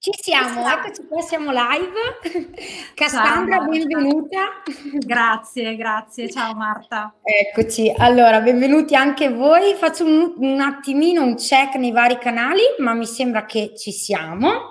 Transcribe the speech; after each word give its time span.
Ci 0.00 0.12
siamo, 0.14 0.64
eccoci 0.64 1.08
qua, 1.08 1.20
siamo 1.22 1.50
live. 1.50 2.54
Cassandra, 2.94 3.56
ciao, 3.56 3.68
benvenuta. 3.68 4.62
Grazie, 4.94 5.74
grazie. 5.74 6.30
Ciao 6.30 6.54
Marta. 6.54 7.16
Eccoci, 7.20 7.92
allora 7.96 8.40
benvenuti 8.40 8.94
anche 8.94 9.28
voi. 9.28 9.74
Faccio 9.74 10.04
un, 10.04 10.34
un, 10.36 10.60
attimino 10.60 11.24
un 11.24 11.34
check 11.34 11.74
nei 11.74 11.90
vari 11.90 12.16
canali, 12.18 12.60
ma 12.78 12.94
mi 12.94 13.06
sembra 13.06 13.44
che 13.44 13.72
ci 13.76 13.90
siamo. 13.90 14.70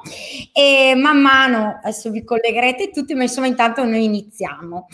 E 0.54 0.93
man 0.95 1.20
mano, 1.20 1.78
adesso 1.84 2.09
vi 2.09 2.23
collegherete 2.23 2.91
tutti, 2.91 3.14
ma 3.14 3.23
insomma 3.23 3.48
intanto 3.48 3.84
noi 3.84 4.05
iniziamo. 4.05 4.88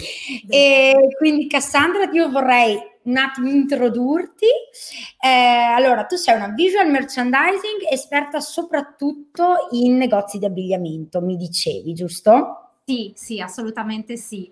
E 0.50 1.10
quindi 1.16 1.46
Cassandra, 1.46 2.10
io 2.12 2.32
vorrei 2.32 2.76
un 3.04 3.18
attimo 3.18 3.50
introdurti. 3.50 4.46
Eh, 5.20 5.28
allora, 5.28 6.06
tu 6.06 6.16
sei 6.16 6.36
una 6.36 6.50
visual 6.50 6.90
merchandising 6.90 7.88
esperta 7.90 8.40
soprattutto 8.40 9.68
in 9.72 9.98
negozi 9.98 10.38
di 10.38 10.46
abbigliamento, 10.46 11.22
mi 11.22 11.36
dicevi, 11.36 11.94
giusto? 11.94 12.72
Sì, 12.86 13.14
sì, 13.16 13.40
assolutamente 13.40 14.18
sì. 14.18 14.52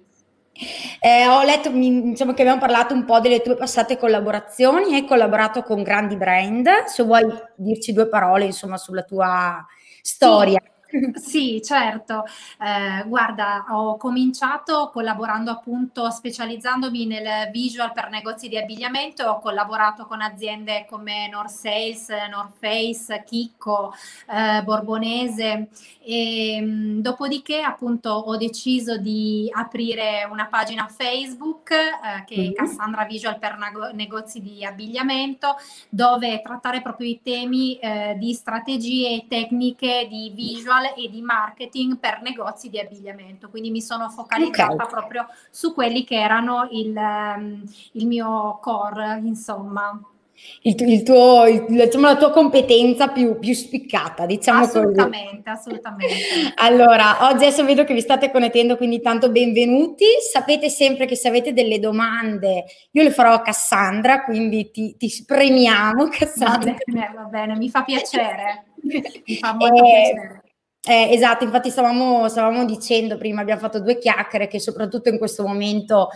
Eh, 1.00 1.28
ho 1.28 1.44
letto 1.44 1.70
insomma, 1.70 2.34
che 2.34 2.42
abbiamo 2.42 2.60
parlato 2.60 2.94
un 2.94 3.06
po' 3.06 3.20
delle 3.20 3.42
tue 3.42 3.56
passate 3.56 3.98
collaborazioni, 3.98 4.94
hai 4.94 5.06
collaborato 5.06 5.64
con 5.64 5.82
grandi 5.82 6.16
brand, 6.18 6.68
se 6.86 7.04
vuoi 7.04 7.26
dirci 7.56 7.94
due 7.94 8.08
parole 8.08 8.46
insomma, 8.46 8.78
sulla 8.78 9.04
tua 9.04 9.66
storia. 10.02 10.62
Sì. 10.64 10.71
Sì, 11.16 11.62
certo. 11.64 12.26
Eh, 12.60 13.04
guarda, 13.08 13.66
ho 13.70 13.98
cominciato 13.98 14.90
collaborando 14.92 15.52
appunto, 15.52 16.10
specializzandomi 16.10 17.06
nel 17.06 17.50
visual 17.52 17.94
per 17.94 18.10
negozi 18.10 18.50
di 18.50 18.58
abbigliamento, 18.58 19.24
ho 19.26 19.40
collaborato 19.40 20.06
con 20.06 20.22
aziende 20.22 20.86
come 20.90 21.28
North 21.30 21.52
Sales, 21.52 22.10
North 22.30 22.54
Face, 22.60 23.24
Chicco, 23.26 23.94
eh, 24.28 24.62
Borbonese 24.64 25.70
e 26.04 26.60
mh, 26.62 27.02
dopodiché 27.02 27.62
appunto 27.62 28.10
ho 28.10 28.36
deciso 28.38 28.98
di 28.98 29.50
aprire 29.54 30.28
una 30.30 30.48
pagina 30.48 30.88
Facebook 30.88 31.72
eh, 31.72 32.24
che 32.26 32.36
è 32.36 32.40
mm-hmm. 32.40 32.54
Cassandra 32.54 33.06
Visual 33.06 33.38
per 33.40 33.58
nego- 33.58 33.92
negozi 33.92 34.42
di 34.42 34.66
abbigliamento, 34.66 35.56
dove 35.90 36.42
trattare 36.42 36.82
proprio 36.82 37.08
i 37.08 37.22
temi 37.24 37.78
eh, 37.80 38.16
di 38.18 38.34
strategie 38.34 39.10
e 39.10 39.26
tecniche 39.28 40.08
di 40.10 40.32
visual 40.34 40.81
digital 40.82 40.94
e 40.98 41.10
di 41.10 41.22
marketing 41.22 42.00
per 42.00 42.22
negozi 42.22 42.70
di 42.70 42.80
abbigliamento. 42.80 43.50
Quindi 43.50 43.70
mi 43.70 43.82
sono 43.82 44.10
focalizzata 44.10 44.74
okay. 44.74 44.90
proprio 44.90 45.28
su 45.50 45.74
quelli 45.74 46.04
che 46.04 46.20
erano 46.20 46.68
il, 46.72 46.96
um, 46.96 47.64
il 47.94 48.08
mio 48.08 48.58
core, 48.62 49.20
insomma. 49.24 50.00
Il, 50.64 50.76
il 50.90 51.04
tuo, 51.04 51.46
il, 51.46 51.66
diciamo, 51.68 52.08
la 52.08 52.18
tua 52.18 52.32
competenza 52.32 53.10
più, 53.10 53.38
più 53.38 53.54
spiccata, 53.54 54.26
diciamo 54.26 54.64
assolutamente, 54.64 55.44
così. 55.52 55.60
Assolutamente, 55.60 56.16
Allora, 56.58 57.28
oggi 57.28 57.44
adesso 57.46 57.64
vedo 57.64 57.84
che 57.84 57.94
vi 57.94 58.02
state 58.02 58.32
connettendo, 58.32 58.76
quindi 58.76 59.02
tanto 59.02 59.30
benvenuti. 59.30 60.06
Sapete 60.32 60.70
sempre 60.70 61.06
che 61.06 61.16
se 61.16 61.28
avete 61.28 61.54
delle 61.54 61.78
domande, 61.78 62.66
io 62.90 63.04
le 63.04 63.12
farò 63.12 63.34
a 63.34 63.42
Cassandra, 63.42 64.24
quindi 64.24 64.72
ti, 64.72 64.96
ti 64.98 65.24
premiamo, 65.28 66.08
Cassandra. 66.08 66.72
Va 66.72 66.78
bene, 66.86 67.14
va 67.16 67.24
bene, 67.24 67.56
mi 67.56 67.70
fa 67.70 67.84
piacere. 67.84 68.66
mi 68.82 69.36
fa 69.36 69.54
molto 69.54 69.76
eh, 69.76 70.14
piacere. 70.14 70.41
Eh, 70.84 71.12
esatto, 71.14 71.44
infatti 71.44 71.70
stavamo, 71.70 72.28
stavamo, 72.28 72.66
dicendo 72.66 73.18
prima, 73.18 73.42
abbiamo 73.42 73.62
fatto 73.62 73.80
due 73.80 74.00
chiacchiere 74.00 74.48
che 74.48 74.60
soprattutto 74.60 75.10
in 75.10 75.20
questo 75.20 75.46
momento, 75.46 76.10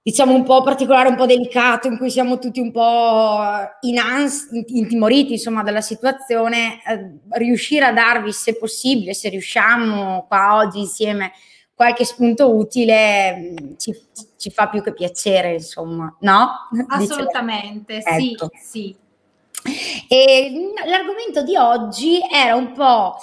diciamo 0.00 0.32
un 0.32 0.44
po' 0.44 0.62
particolare, 0.62 1.08
un 1.08 1.16
po' 1.16 1.26
delicato, 1.26 1.88
in 1.88 1.98
cui 1.98 2.08
siamo 2.08 2.38
tutti 2.38 2.60
un 2.60 2.70
po' 2.70 3.40
in 3.80 3.98
ans- 3.98 4.48
intimoriti 4.66 5.32
insomma 5.32 5.64
dalla 5.64 5.80
situazione, 5.80 6.80
eh, 6.86 7.18
riuscire 7.30 7.84
a 7.86 7.92
darvi 7.92 8.30
se 8.32 8.56
possibile, 8.56 9.14
se 9.14 9.28
riusciamo 9.30 10.26
qua 10.28 10.56
oggi 10.58 10.78
insieme, 10.78 11.32
qualche 11.74 12.04
spunto 12.04 12.54
utile 12.54 13.34
mm, 13.36 13.56
ci, 13.78 13.92
ci 14.36 14.50
fa 14.50 14.68
più 14.68 14.80
che 14.80 14.92
piacere, 14.92 15.54
insomma, 15.54 16.14
no? 16.20 16.50
Assolutamente, 16.86 17.96
Dice, 17.96 18.16
sì, 18.16 18.32
ecco. 18.32 18.50
sì. 18.62 18.96
E 20.08 20.72
l'argomento 20.86 21.42
di 21.42 21.56
oggi 21.56 22.20
era 22.30 22.54
un 22.54 22.72
po' 22.72 23.16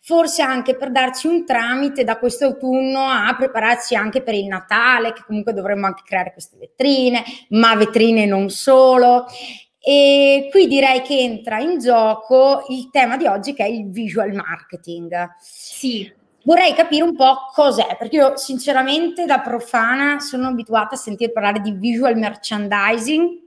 forse 0.00 0.42
anche 0.42 0.76
per 0.76 0.90
darci 0.90 1.26
un 1.26 1.44
tramite 1.44 2.04
da 2.04 2.18
questo 2.18 2.46
autunno 2.46 3.00
a 3.00 3.34
prepararci 3.36 3.94
anche 3.94 4.22
per 4.22 4.34
il 4.34 4.46
Natale, 4.46 5.12
che 5.12 5.24
comunque 5.26 5.52
dovremmo 5.52 5.86
anche 5.86 6.02
creare 6.04 6.32
queste 6.32 6.56
vetrine, 6.56 7.22
ma 7.50 7.74
vetrine 7.74 8.26
non 8.26 8.48
solo. 8.48 9.26
E 9.84 10.48
qui 10.50 10.68
direi 10.68 11.02
che 11.02 11.18
entra 11.18 11.58
in 11.58 11.78
gioco 11.80 12.64
il 12.68 12.88
tema 12.90 13.16
di 13.16 13.26
oggi 13.26 13.52
che 13.52 13.64
è 13.64 13.68
il 13.68 13.90
visual 13.90 14.32
marketing. 14.32 15.34
Sì. 15.40 16.10
Vorrei 16.44 16.72
capire 16.74 17.02
un 17.04 17.14
po' 17.14 17.50
cos'è, 17.52 17.96
perché 17.98 18.16
io 18.16 18.36
sinceramente 18.36 19.26
da 19.26 19.40
profana 19.40 20.18
sono 20.18 20.48
abituata 20.48 20.94
a 20.94 20.98
sentire 20.98 21.30
parlare 21.30 21.60
di 21.60 21.72
visual 21.72 22.16
merchandising, 22.16 23.41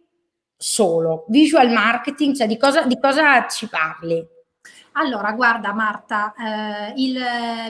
solo, 0.67 1.25
visual 1.27 1.69
marketing, 1.69 2.35
cioè 2.35 2.47
di 2.47 2.57
cosa, 2.57 2.87
di 2.87 2.97
cosa 2.99 3.47
ci 3.47 3.69
parli? 3.69 4.27
Allora, 4.97 5.33
guarda 5.33 5.73
Marta, 5.73 6.33
eh, 6.33 6.93
il 6.95 7.21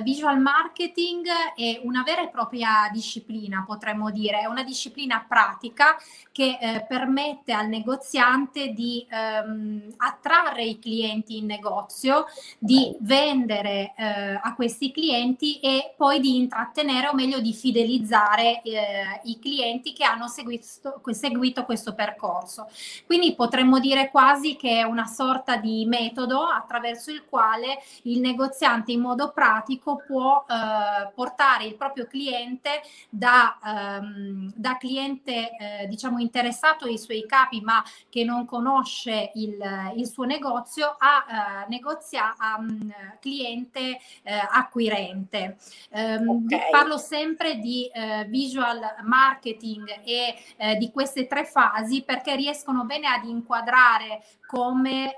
visual 0.03 0.39
marketing 0.39 1.25
è 1.55 1.81
una 1.83 2.03
vera 2.03 2.21
e 2.21 2.29
propria 2.29 2.87
disciplina, 2.91 3.63
potremmo 3.65 4.11
dire, 4.11 4.41
è 4.41 4.45
una 4.45 4.63
disciplina 4.63 5.25
pratica 5.27 5.97
che 6.31 6.59
eh, 6.61 6.85
permette 6.87 7.51
al 7.51 7.67
negoziante 7.67 8.73
di 8.73 9.07
ehm, 9.09 9.95
attrarre 9.97 10.65
i 10.65 10.77
clienti 10.77 11.37
in 11.37 11.47
negozio, 11.47 12.25
di 12.59 12.95
vendere 12.99 13.93
eh, 13.97 14.39
a 14.39 14.53
questi 14.53 14.91
clienti 14.91 15.59
e 15.61 15.95
poi 15.97 16.19
di 16.19 16.35
intrattenere 16.35 17.07
o 17.07 17.15
meglio 17.15 17.39
di 17.39 17.53
fidelizzare 17.53 18.61
eh, 18.61 19.21
i 19.23 19.39
clienti 19.39 19.93
che 19.93 20.03
hanno 20.03 20.27
seguito, 20.27 21.01
seguito 21.09 21.65
questo 21.65 21.95
percorso. 21.95 22.67
Quindi 23.07 23.33
potremmo 23.33 23.79
dire 23.79 24.11
quasi 24.11 24.55
che 24.55 24.77
è 24.77 24.83
una 24.83 25.07
sorta 25.07 25.55
di 25.55 25.85
metodo 25.87 26.43
attraverso 26.43 27.13
il 27.14 27.14
il 27.15 27.25
quale 27.25 27.81
il 28.03 28.19
negoziante 28.19 28.91
in 28.91 29.01
modo 29.01 29.31
pratico 29.31 30.01
può 30.05 30.45
eh, 30.47 31.11
portare 31.13 31.65
il 31.65 31.75
proprio 31.75 32.05
cliente 32.07 32.81
da, 33.09 33.57
ehm, 33.63 34.53
da 34.55 34.77
cliente 34.77 35.55
eh, 35.57 35.87
diciamo 35.87 36.19
interessato 36.19 36.85
ai 36.85 36.97
suoi 36.97 37.25
capi 37.25 37.61
ma 37.61 37.83
che 38.09 38.23
non 38.23 38.45
conosce 38.45 39.31
il, 39.35 39.57
il 39.95 40.07
suo 40.07 40.25
negozio 40.25 40.95
a 40.97 41.63
eh, 41.63 41.69
negozia 41.69 42.35
a 42.37 42.57
um, 42.59 42.93
cliente 43.19 43.99
eh, 44.23 44.47
acquirente. 44.49 45.57
Um, 45.91 46.43
okay. 46.45 46.69
Parlo 46.71 46.97
sempre 46.97 47.57
di 47.57 47.89
eh, 47.93 48.25
visual 48.27 48.79
marketing 49.03 50.01
e 50.03 50.35
eh, 50.57 50.75
di 50.77 50.91
queste 50.91 51.27
tre 51.27 51.45
fasi 51.45 52.03
perché 52.03 52.35
riescono 52.35 52.85
bene 52.85 53.07
ad 53.07 53.25
inquadrare 53.25 54.23
come 54.47 55.15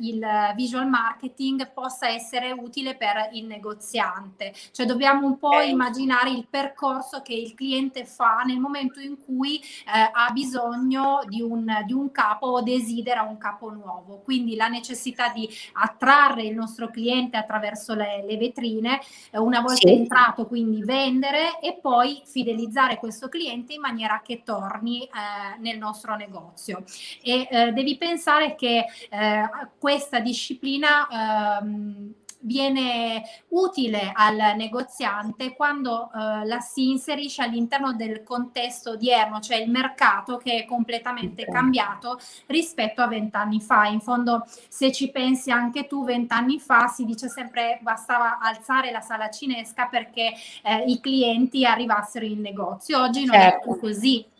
il 0.00 0.26
visual 0.56 0.88
marketing 0.88 1.33
possa 1.72 2.08
essere 2.08 2.50
utile 2.50 2.96
per 2.96 3.30
il 3.32 3.46
negoziante. 3.46 4.52
Cioè 4.72 4.84
dobbiamo 4.84 5.26
un 5.26 5.38
po' 5.38 5.60
immaginare 5.60 6.30
il 6.30 6.46
percorso 6.48 7.22
che 7.22 7.32
il 7.32 7.54
cliente 7.54 8.04
fa 8.04 8.42
nel 8.44 8.58
momento 8.58 9.00
in 9.00 9.16
cui 9.24 9.58
eh, 9.60 10.10
ha 10.12 10.30
bisogno 10.32 11.20
di 11.28 11.40
un, 11.40 11.82
di 11.86 11.92
un 11.92 12.10
capo 12.10 12.46
o 12.46 12.62
desidera 12.62 13.22
un 13.22 13.38
capo 13.38 13.70
nuovo. 13.70 14.20
Quindi 14.24 14.56
la 14.56 14.68
necessità 14.68 15.28
di 15.28 15.48
attrarre 15.74 16.42
il 16.42 16.54
nostro 16.54 16.90
cliente 16.90 17.36
attraverso 17.36 17.94
le, 17.94 18.24
le 18.26 18.36
vetrine, 18.36 19.00
eh, 19.30 19.38
una 19.38 19.60
volta 19.60 19.88
sì. 19.88 19.94
entrato 19.94 20.46
quindi 20.46 20.82
vendere 20.82 21.60
e 21.60 21.78
poi 21.80 22.22
fidelizzare 22.24 22.96
questo 22.96 23.28
cliente 23.28 23.72
in 23.72 23.80
maniera 23.80 24.20
che 24.24 24.42
torni 24.44 25.04
eh, 25.04 25.58
nel 25.58 25.78
nostro 25.78 26.16
negozio. 26.16 26.82
E 27.22 27.46
eh, 27.48 27.72
devi 27.72 27.96
pensare 27.96 28.54
che 28.56 28.64
che 28.64 28.86
eh, 29.10 29.48
questa 29.78 30.20
disciplina 30.20 31.06
ehm, 31.24 32.14
viene 32.44 33.22
utile 33.48 34.12
al 34.14 34.54
negoziante 34.56 35.54
quando 35.54 36.10
eh, 36.12 36.46
la 36.46 36.60
si 36.60 36.90
inserisce 36.90 37.42
all'interno 37.42 37.94
del 37.94 38.22
contesto 38.22 38.90
odierno, 38.90 39.40
cioè 39.40 39.56
il 39.58 39.70
mercato 39.70 40.36
che 40.36 40.58
è 40.60 40.64
completamente 40.64 41.44
cambiato 41.46 42.18
rispetto 42.46 43.02
a 43.02 43.06
vent'anni 43.06 43.60
fa. 43.60 43.86
In 43.86 44.00
fondo, 44.00 44.44
se 44.68 44.92
ci 44.92 45.10
pensi 45.10 45.50
anche 45.50 45.86
tu, 45.86 46.04
vent'anni 46.04 46.58
fa 46.60 46.86
si 46.86 47.04
dice 47.04 47.28
sempre 47.28 47.78
bastava 47.82 48.38
alzare 48.38 48.90
la 48.90 49.00
sala 49.00 49.30
cinesca 49.30 49.86
perché 49.86 50.32
eh, 50.62 50.84
i 50.86 51.00
clienti 51.00 51.64
arrivassero 51.64 52.24
in 52.24 52.40
negozio. 52.40 53.00
Oggi 53.00 53.24
non 53.24 53.34
certo. 53.34 53.56
è 53.56 53.62
più 53.62 53.80
così 53.80 54.32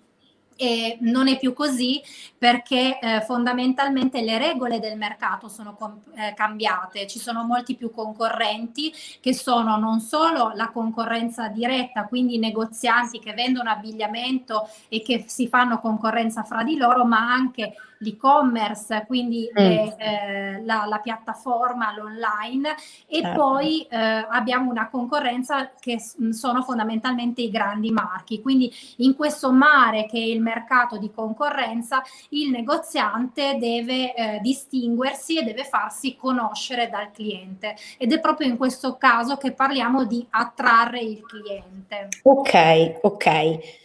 e 0.56 0.98
non 1.00 1.28
è 1.28 1.38
più 1.38 1.52
così 1.52 2.00
perché 2.36 2.98
eh, 2.98 3.20
fondamentalmente 3.22 4.20
le 4.20 4.38
regole 4.38 4.78
del 4.78 4.96
mercato 4.96 5.48
sono 5.48 5.74
com- 5.74 6.00
eh, 6.14 6.34
cambiate, 6.34 7.06
ci 7.06 7.18
sono 7.18 7.44
molti 7.44 7.74
più 7.74 7.90
concorrenti 7.90 8.92
che 9.20 9.34
sono 9.34 9.76
non 9.76 10.00
solo 10.00 10.52
la 10.54 10.70
concorrenza 10.70 11.48
diretta, 11.48 12.06
quindi 12.06 12.38
negozianti 12.38 13.18
che 13.18 13.32
vendono 13.32 13.70
abbigliamento 13.70 14.68
e 14.88 15.02
che 15.02 15.24
si 15.26 15.48
fanno 15.48 15.78
concorrenza 15.78 16.42
fra 16.42 16.62
di 16.62 16.76
loro, 16.76 17.04
ma 17.04 17.32
anche 17.32 17.74
l'e-commerce, 18.04 19.04
quindi 19.06 19.48
mm. 19.50 19.56
le, 19.56 19.96
eh, 19.96 20.62
la, 20.64 20.84
la, 20.86 20.98
piattaforma, 20.98 21.94
l'online 21.96 22.74
e 23.06 23.20
certo. 23.20 23.40
poi 23.40 23.82
eh, 23.82 24.26
abbiamo 24.28 24.70
una 24.70 24.88
concorrenza 24.88 25.72
che 25.80 25.98
sono 26.30 26.62
fondamentalmente 26.62 27.42
i 27.42 27.50
grandi 27.50 27.90
marchi. 27.90 28.40
Quindi 28.40 28.70
in 28.98 29.16
questo 29.16 29.52
mare 29.52 30.06
che 30.06 30.18
è 30.18 30.24
il 30.24 30.40
mercato 30.40 30.98
di 30.98 31.10
concorrenza, 31.10 32.02
il 32.30 32.50
negoziante 32.50 33.56
deve 33.58 34.14
eh, 34.14 34.38
distinguersi 34.40 35.38
e 35.38 35.44
deve 35.44 35.64
farsi 35.64 36.16
conoscere 36.16 36.88
dal 36.88 37.10
cliente 37.10 37.74
ed 37.98 38.12
è 38.12 38.20
proprio 38.20 38.48
in 38.48 38.56
questo 38.56 38.96
caso 38.96 39.36
che 39.36 39.52
parliamo 39.52 40.04
di 40.04 40.24
attrarre 40.30 41.00
il 41.00 41.22
cliente. 41.22 42.08
Ok, 42.22 42.98
ok. 43.02 43.82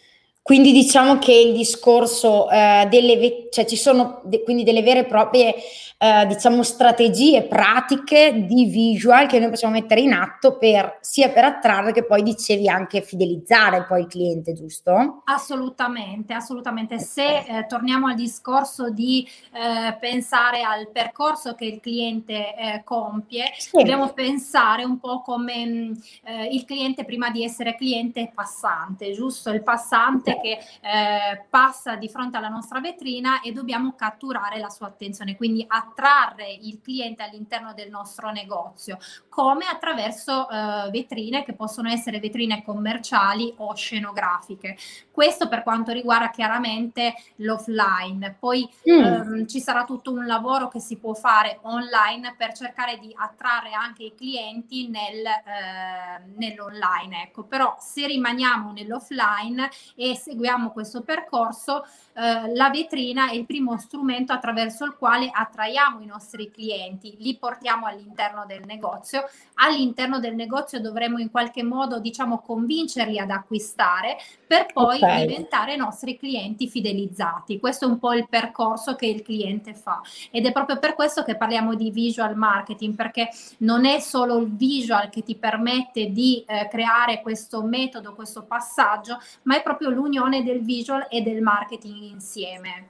Quindi 0.49 0.71
diciamo 0.71 1.19
che 1.19 1.31
il 1.31 1.53
discorso 1.53 2.49
eh, 2.49 2.87
delle, 2.89 3.49
cioè 3.51 3.65
ci 3.65 3.75
sono 3.75 4.19
de, 4.23 4.41
quindi 4.41 4.63
delle 4.63 4.81
vere 4.81 5.01
e 5.01 5.05
proprie 5.05 5.53
eh, 6.01 6.25
diciamo 6.25 6.63
strategie 6.63 7.43
pratiche 7.43 8.45
di 8.47 8.65
visual 8.65 9.27
che 9.27 9.37
noi 9.37 9.49
possiamo 9.49 9.73
mettere 9.73 9.99
in 9.99 10.13
atto 10.13 10.57
per 10.57 10.97
sia 11.01 11.29
per 11.29 11.43
attrarre 11.43 11.91
che 11.91 12.05
poi 12.05 12.23
dicevi 12.23 12.69
anche 12.69 13.01
fidelizzare 13.01 13.83
poi 13.83 14.01
il 14.01 14.07
cliente, 14.07 14.53
giusto? 14.53 15.21
Assolutamente, 15.25 16.33
assolutamente. 16.33 16.97
Se 16.99 17.39
eh, 17.39 17.65
torniamo 17.67 18.07
al 18.07 18.15
discorso 18.15 18.89
di 18.89 19.27
eh, 19.51 19.95
pensare 19.99 20.63
al 20.63 20.89
percorso 20.89 21.53
che 21.53 21.65
il 21.65 21.79
cliente 21.81 22.55
eh, 22.55 22.81
compie, 22.83 23.51
sì. 23.57 23.77
dobbiamo 23.77 24.13
pensare 24.13 24.85
un 24.85 24.99
po' 24.99 25.21
come 25.21 25.65
mh, 25.65 26.01
eh, 26.23 26.45
il 26.45 26.65
cliente 26.65 27.03
prima 27.03 27.29
di 27.29 27.43
essere 27.43 27.75
cliente 27.75 28.31
passante, 28.33 29.11
giusto? 29.11 29.51
Il 29.51 29.63
passante 29.63 30.38
che 30.41 30.59
eh, 30.81 31.45
passa 31.49 31.95
di 31.95 32.09
fronte 32.09 32.37
alla 32.37 32.49
nostra 32.49 32.79
vetrina 32.79 33.41
e 33.41 33.51
dobbiamo 33.51 33.93
catturare 33.93 34.59
la 34.59 34.69
sua 34.69 34.87
attenzione, 34.87 35.35
quindi 35.35 35.65
attrarre 35.67 36.51
il 36.51 36.79
cliente 36.81 37.23
all'interno 37.23 37.73
del 37.73 37.89
nostro 37.89 38.31
negozio, 38.31 38.97
come 39.29 39.65
attraverso 39.65 40.49
eh, 40.49 40.89
vetrine 40.91 41.43
che 41.43 41.53
possono 41.53 41.89
essere 41.89 42.19
vetrine 42.19 42.63
commerciali 42.63 43.53
o 43.57 43.73
scenografiche. 43.73 44.77
Questo 45.11 45.47
per 45.47 45.63
quanto 45.63 45.91
riguarda 45.91 46.29
chiaramente 46.29 47.13
l'offline. 47.37 48.35
Poi 48.39 48.69
mm. 48.89 49.03
ehm, 49.03 49.47
ci 49.47 49.59
sarà 49.59 49.83
tutto 49.83 50.11
un 50.11 50.25
lavoro 50.25 50.67
che 50.67 50.79
si 50.79 50.97
può 50.97 51.13
fare 51.13 51.59
online 51.63 52.35
per 52.37 52.53
cercare 52.53 52.97
di 52.97 53.13
attrarre 53.15 53.73
anche 53.73 54.03
i 54.03 54.15
clienti 54.15 54.87
nel, 54.87 55.25
eh, 55.25 56.23
nell'online. 56.37 57.23
Ecco, 57.23 57.43
però 57.43 57.75
se 57.79 58.07
rimaniamo 58.07 58.71
nell'offline 58.71 59.69
e 59.95 60.15
seguiamo 60.29 60.69
questo 60.69 61.01
percorso, 61.01 61.83
eh, 62.13 62.53
la 62.53 62.69
vetrina 62.69 63.29
è 63.29 63.33
il 63.33 63.45
primo 63.45 63.77
strumento 63.77 64.31
attraverso 64.31 64.85
il 64.85 64.95
quale 64.95 65.29
attraiamo 65.33 66.01
i 66.01 66.05
nostri 66.05 66.51
clienti, 66.51 67.15
li 67.19 67.35
portiamo 67.35 67.87
all'interno 67.87 68.45
del 68.45 68.63
negozio. 68.65 69.27
All'interno 69.55 70.19
del 70.19 70.35
negozio 70.35 70.79
dovremo 70.79 71.17
in 71.17 71.31
qualche 71.31 71.63
modo, 71.63 71.99
diciamo, 71.99 72.41
convincerli 72.41 73.17
ad 73.17 73.31
acquistare 73.31 74.17
per 74.45 74.67
poi 74.71 74.97
okay. 74.97 75.25
diventare 75.25 75.75
nostri 75.75 76.17
clienti 76.17 76.67
fidelizzati. 76.67 77.59
Questo 77.59 77.85
è 77.85 77.87
un 77.87 77.97
po' 77.99 78.13
il 78.13 78.27
percorso 78.29 78.95
che 78.95 79.07
il 79.07 79.21
cliente 79.21 79.73
fa 79.73 80.01
ed 80.29 80.45
è 80.45 80.51
proprio 80.51 80.77
per 80.77 80.93
questo 80.93 81.23
che 81.23 81.35
parliamo 81.35 81.73
di 81.73 81.89
visual 81.89 82.35
marketing, 82.35 82.95
perché 82.95 83.29
non 83.59 83.85
è 83.85 83.99
solo 83.99 84.37
il 84.37 84.55
visual 84.55 85.09
che 85.09 85.23
ti 85.23 85.35
permette 85.35 86.11
di 86.11 86.43
eh, 86.45 86.67
creare 86.69 87.21
questo 87.21 87.63
metodo, 87.63 88.13
questo 88.13 88.43
passaggio, 88.43 89.17
ma 89.43 89.55
è 89.55 89.63
proprio 89.63 89.89
l'unione 90.09 90.43
del 90.43 90.61
visual 90.63 91.05
e 91.09 91.21
del 91.21 91.41
marketing 91.41 92.01
insieme. 92.11 92.87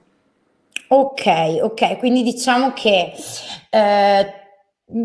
Ok, 0.88 1.58
ok, 1.62 1.98
quindi 1.98 2.22
diciamo 2.22 2.72
che 2.72 3.12
eh, 3.70 4.34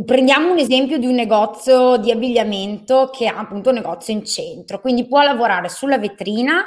prendiamo 0.04 0.52
un 0.52 0.58
esempio 0.58 0.98
di 0.98 1.06
un 1.06 1.14
negozio 1.14 1.98
di 1.98 2.10
abbigliamento 2.10 3.12
che 3.14 3.28
ha 3.28 3.38
appunto 3.38 3.70
un 3.70 3.76
negozio 3.76 4.14
in 4.14 4.26
centro, 4.26 4.80
quindi 4.80 5.06
può 5.06 5.22
lavorare 5.22 5.70
sulla 5.70 6.00
vetrina 6.00 6.66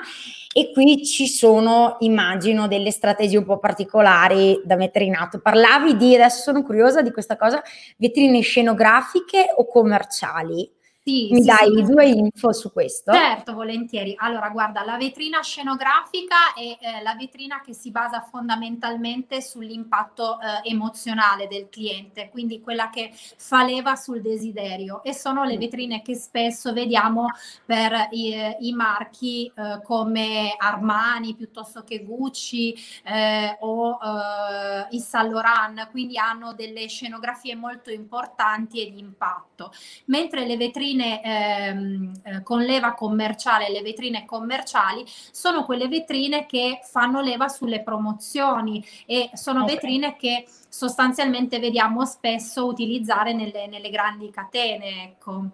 e 0.53 0.73
qui 0.73 1.05
ci 1.05 1.27
sono, 1.27 1.97
immagino, 2.01 2.69
delle 2.69 2.91
strategie 2.91 3.39
un 3.39 3.45
po' 3.45 3.59
particolari 3.59 4.61
da 4.65 4.77
mettere 4.77 5.05
in 5.05 5.15
atto. 5.15 5.41
Parlavi 5.41 5.97
di, 5.97 6.15
adesso 6.15 6.43
sono 6.43 6.63
curiosa 6.63 7.03
di 7.03 7.11
questa 7.11 7.37
cosa, 7.37 7.63
vetrine 7.97 8.41
scenografiche 8.41 9.53
o 9.57 9.67
commerciali? 9.67 10.77
Sì, 11.09 11.29
Mi 11.33 11.41
sì, 11.41 11.47
dai 11.47 11.75
sì. 11.75 11.83
due 11.85 12.07
info 12.07 12.53
su 12.53 12.71
questo? 12.71 13.15
Certo, 13.15 13.55
volentieri. 13.55 14.15
Allora, 14.19 14.51
guarda, 14.51 14.85
la 14.85 14.99
vetrina 14.99 15.41
scenografica 15.41 16.53
è 16.55 16.77
eh, 16.79 17.03
la 17.03 17.15
vetrina 17.15 17.63
che 17.63 17.73
si 17.73 17.91
basa 17.91 18.21
fondamentalmente 18.21 19.41
sull'impatto 19.41 20.39
eh, 20.39 20.69
emozionale 20.69 21.49
del 21.49 21.71
cliente, 21.71 22.29
quindi 22.29 22.61
quella 22.61 22.91
che 22.91 23.11
fa 23.15 23.65
leva 23.65 23.97
sul 23.97 24.21
desiderio 24.21 25.03
e 25.03 25.15
sono 25.15 25.45
le 25.45 25.57
mm. 25.57 25.59
vetrine 25.59 26.03
che 26.03 26.15
spesso 26.15 26.75
vediamo 26.75 27.29
per 27.65 28.09
i, 28.11 28.35
i 28.61 28.73
marchi 28.75 29.51
eh, 29.57 29.81
come 29.83 30.57
Armani 30.59 31.35
piuttosto 31.35 31.85
che 31.85 32.05
Gucci 32.05 32.77
eh, 33.05 33.57
o 33.61 33.93
eh, 33.93 34.95
i 34.95 35.01
Saint 35.01 35.33
Laurent, 35.33 35.91
quindi 35.91 36.19
hanno 36.19 36.53
delle 36.53 36.87
scenografie 36.87 37.55
molto 37.55 37.91
importanti 37.91 38.87
e 38.87 38.91
di 38.91 38.99
impatto, 38.99 39.73
mentre 40.05 40.45
le 40.45 40.59
vetrine 40.59 40.97
vetrine 40.99 41.23
ehm, 41.23 42.13
eh, 42.25 42.43
con 42.43 42.63
leva 42.63 42.95
commerciale, 42.95 43.71
le 43.71 43.83
vetrine 43.83 44.25
commerciali, 44.25 45.05
sono 45.07 45.65
quelle 45.65 45.89
vetrine 45.89 46.47
che 46.47 46.81
fanno 46.83 47.21
leva 47.21 47.49
sulle 47.49 47.83
promozioni 47.83 48.85
e 49.07 49.31
sono 49.35 49.63
okay. 49.63 49.75
vetrine 49.75 50.17
che 50.17 50.47
sostanzialmente 50.69 51.59
vediamo 51.61 52.05
spesso 52.05 52.67
utilizzare 52.67 53.33
nelle, 53.33 53.67
nelle 53.69 53.91
grandi 53.91 54.31
catene. 54.31 55.05
Ecco. 55.05 55.45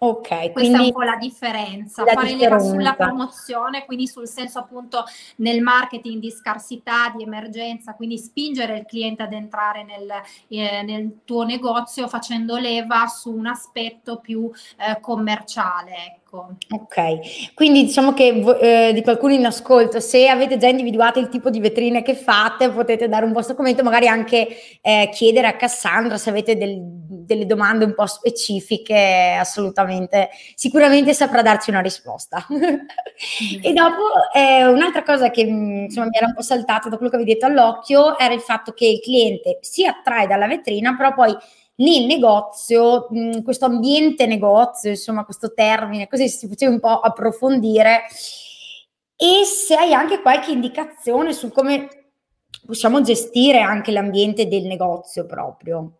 Ok, 0.00 0.52
questa 0.52 0.78
è 0.78 0.80
un 0.80 0.92
po' 0.92 1.02
la 1.02 1.16
differenza, 1.16 2.04
la 2.04 2.12
fare 2.12 2.36
leva 2.36 2.60
sulla 2.60 2.94
promozione, 2.94 3.84
quindi 3.84 4.06
sul 4.06 4.28
senso 4.28 4.60
appunto 4.60 5.04
nel 5.36 5.60
marketing 5.60 6.20
di 6.20 6.30
scarsità, 6.30 7.12
di 7.16 7.24
emergenza, 7.24 7.94
quindi 7.94 8.16
spingere 8.16 8.78
il 8.78 8.86
cliente 8.86 9.24
ad 9.24 9.32
entrare 9.32 9.82
nel, 9.82 10.08
eh, 10.48 10.82
nel 10.82 11.18
tuo 11.24 11.42
negozio 11.42 12.06
facendo 12.06 12.58
leva 12.58 13.06
su 13.08 13.34
un 13.34 13.46
aspetto 13.46 14.18
più 14.20 14.48
eh, 14.76 15.00
commerciale. 15.00 16.18
Ecco. 16.28 16.56
Ok, 16.70 17.54
quindi 17.54 17.84
diciamo 17.84 18.12
che 18.12 18.28
eh, 18.60 18.92
di 18.92 19.02
qualcuno 19.02 19.32
in 19.32 19.46
ascolto, 19.46 19.98
se 19.98 20.28
avete 20.28 20.58
già 20.58 20.68
individuato 20.68 21.18
il 21.18 21.30
tipo 21.30 21.48
di 21.48 21.58
vetrine 21.58 22.02
che 22.02 22.14
fate, 22.14 22.70
potete 22.70 23.08
dare 23.08 23.24
un 23.24 23.32
vostro 23.32 23.54
commento, 23.54 23.82
magari 23.82 24.08
anche 24.08 24.46
eh, 24.82 25.08
chiedere 25.10 25.46
a 25.46 25.56
Cassandra 25.56 26.18
se 26.18 26.28
avete 26.28 26.56
del, 26.56 26.78
delle 27.28 27.44
domande 27.44 27.84
un 27.84 27.94
po' 27.94 28.06
specifiche, 28.06 29.36
assolutamente, 29.38 30.30
sicuramente 30.54 31.12
saprà 31.12 31.42
darci 31.42 31.68
una 31.68 31.80
risposta. 31.80 32.44
e 33.62 33.72
dopo 33.74 34.02
eh, 34.34 34.66
un'altra 34.66 35.02
cosa 35.02 35.30
che 35.30 35.44
mm, 35.44 35.84
insomma, 35.84 36.06
mi 36.06 36.16
era 36.16 36.26
un 36.26 36.34
po' 36.34 36.42
saltata 36.42 36.88
da 36.88 36.96
quello 36.96 37.10
che 37.10 37.16
avevi 37.16 37.34
detto 37.34 37.46
all'occhio 37.46 38.18
era 38.18 38.32
il 38.32 38.40
fatto 38.40 38.72
che 38.72 38.86
il 38.86 39.00
cliente 39.00 39.58
si 39.60 39.84
attrae 39.84 40.26
dalla 40.26 40.46
vetrina, 40.46 40.96
però 40.96 41.12
poi 41.12 41.36
nel 41.76 42.06
negozio, 42.06 43.08
mh, 43.10 43.42
questo 43.42 43.66
ambiente 43.66 44.26
negozio, 44.26 44.90
insomma 44.90 45.24
questo 45.24 45.52
termine, 45.52 46.08
così 46.08 46.28
si 46.28 46.48
poteva 46.48 46.72
un 46.72 46.80
po' 46.80 47.00
approfondire 47.00 48.04
e 49.14 49.44
se 49.44 49.74
hai 49.74 49.92
anche 49.92 50.22
qualche 50.22 50.50
indicazione 50.50 51.34
su 51.34 51.50
come 51.50 51.88
possiamo 52.64 53.02
gestire 53.02 53.60
anche 53.60 53.92
l'ambiente 53.92 54.48
del 54.48 54.64
negozio 54.64 55.26
proprio. 55.26 55.97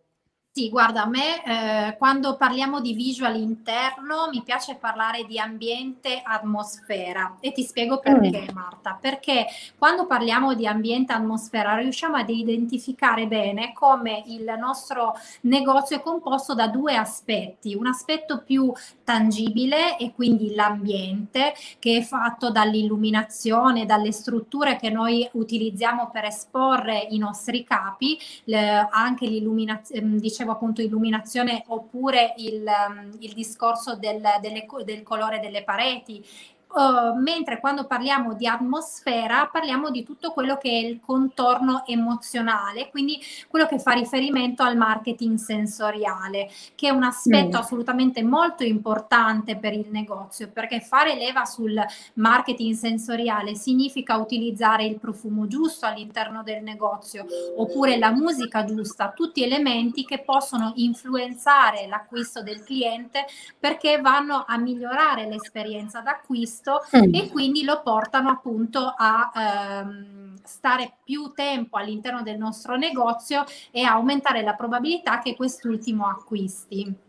Sì, 0.58 0.70
guarda, 0.70 1.04
a 1.04 1.06
me 1.06 1.44
eh, 1.44 1.96
quando 1.98 2.34
parliamo 2.34 2.80
di 2.80 2.92
visual 2.92 3.36
interno 3.36 4.28
mi 4.28 4.42
piace 4.42 4.74
parlare 4.74 5.22
di 5.22 5.38
ambiente 5.38 6.20
atmosfera. 6.20 7.36
E 7.38 7.52
ti 7.52 7.62
spiego 7.62 8.00
perché 8.00 8.48
mm. 8.50 8.54
Marta, 8.56 8.98
perché 9.00 9.46
quando 9.78 10.06
parliamo 10.06 10.54
di 10.54 10.66
ambiente 10.66 11.12
atmosfera 11.12 11.76
riusciamo 11.76 12.16
ad 12.16 12.28
identificare 12.28 13.28
bene 13.28 13.72
come 13.72 14.24
il 14.26 14.52
nostro 14.58 15.14
negozio 15.42 15.98
è 15.98 16.00
composto 16.00 16.56
da 16.56 16.66
due 16.66 16.96
aspetti, 16.96 17.76
un 17.76 17.86
aspetto 17.86 18.42
più 18.42 18.72
tangibile 19.08 19.96
e 19.96 20.12
quindi 20.12 20.54
l'ambiente 20.54 21.54
che 21.78 21.98
è 21.98 22.02
fatto 22.02 22.50
dall'illuminazione, 22.50 23.86
dalle 23.86 24.12
strutture 24.12 24.76
che 24.76 24.90
noi 24.90 25.28
utilizziamo 25.32 26.10
per 26.10 26.24
esporre 26.24 27.06
i 27.10 27.18
nostri 27.18 27.64
capi, 27.64 28.18
le, 28.44 28.88
anche 28.90 29.26
l'illuminazione, 29.26 30.16
dicevo 30.16 30.48
dicevo 30.48 30.52
appunto 30.52 30.82
illuminazione 30.82 31.64
oppure 31.68 32.34
il, 32.38 32.64
um, 32.64 33.10
il 33.20 33.32
discorso 33.32 33.96
del, 33.96 34.22
delle, 34.40 34.66
del 34.84 35.02
colore 35.02 35.40
delle 35.40 35.64
pareti 35.64 36.24
Uh, 36.68 37.18
mentre 37.18 37.60
quando 37.60 37.86
parliamo 37.86 38.34
di 38.34 38.46
atmosfera 38.46 39.48
parliamo 39.50 39.88
di 39.88 40.04
tutto 40.04 40.32
quello 40.32 40.58
che 40.58 40.68
è 40.68 40.74
il 40.74 41.00
contorno 41.00 41.82
emozionale, 41.86 42.90
quindi 42.90 43.18
quello 43.48 43.64
che 43.64 43.78
fa 43.78 43.92
riferimento 43.92 44.62
al 44.62 44.76
marketing 44.76 45.38
sensoriale, 45.38 46.50
che 46.74 46.88
è 46.88 46.90
un 46.90 47.04
aspetto 47.04 47.56
mm. 47.56 47.60
assolutamente 47.60 48.22
molto 48.22 48.64
importante 48.64 49.56
per 49.56 49.72
il 49.72 49.86
negozio, 49.90 50.50
perché 50.52 50.80
fare 50.80 51.14
leva 51.14 51.46
sul 51.46 51.82
marketing 52.14 52.74
sensoriale 52.74 53.54
significa 53.54 54.18
utilizzare 54.18 54.84
il 54.84 54.98
profumo 54.98 55.46
giusto 55.46 55.86
all'interno 55.86 56.42
del 56.42 56.62
negozio 56.62 57.24
oppure 57.56 57.96
la 57.96 58.10
musica 58.10 58.66
giusta, 58.66 59.12
tutti 59.16 59.42
elementi 59.42 60.04
che 60.04 60.18
possono 60.18 60.74
influenzare 60.76 61.86
l'acquisto 61.86 62.42
del 62.42 62.62
cliente 62.62 63.24
perché 63.58 64.02
vanno 64.02 64.44
a 64.46 64.58
migliorare 64.58 65.26
l'esperienza 65.26 66.00
d'acquisto 66.00 66.56
questo 66.58 66.82
mm. 66.96 67.14
e 67.14 67.28
quindi 67.30 67.64
lo 67.64 67.80
portano 67.82 68.30
appunto 68.30 68.92
a 68.96 69.32
ehm, 69.34 70.38
stare 70.42 70.96
più 71.04 71.32
tempo 71.34 71.76
all'interno 71.76 72.22
del 72.22 72.38
nostro 72.38 72.76
negozio 72.76 73.44
e 73.70 73.82
aumentare 73.82 74.42
la 74.42 74.54
probabilità 74.54 75.20
che 75.20 75.36
quest'ultimo 75.36 76.06
acquisti. 76.06 77.06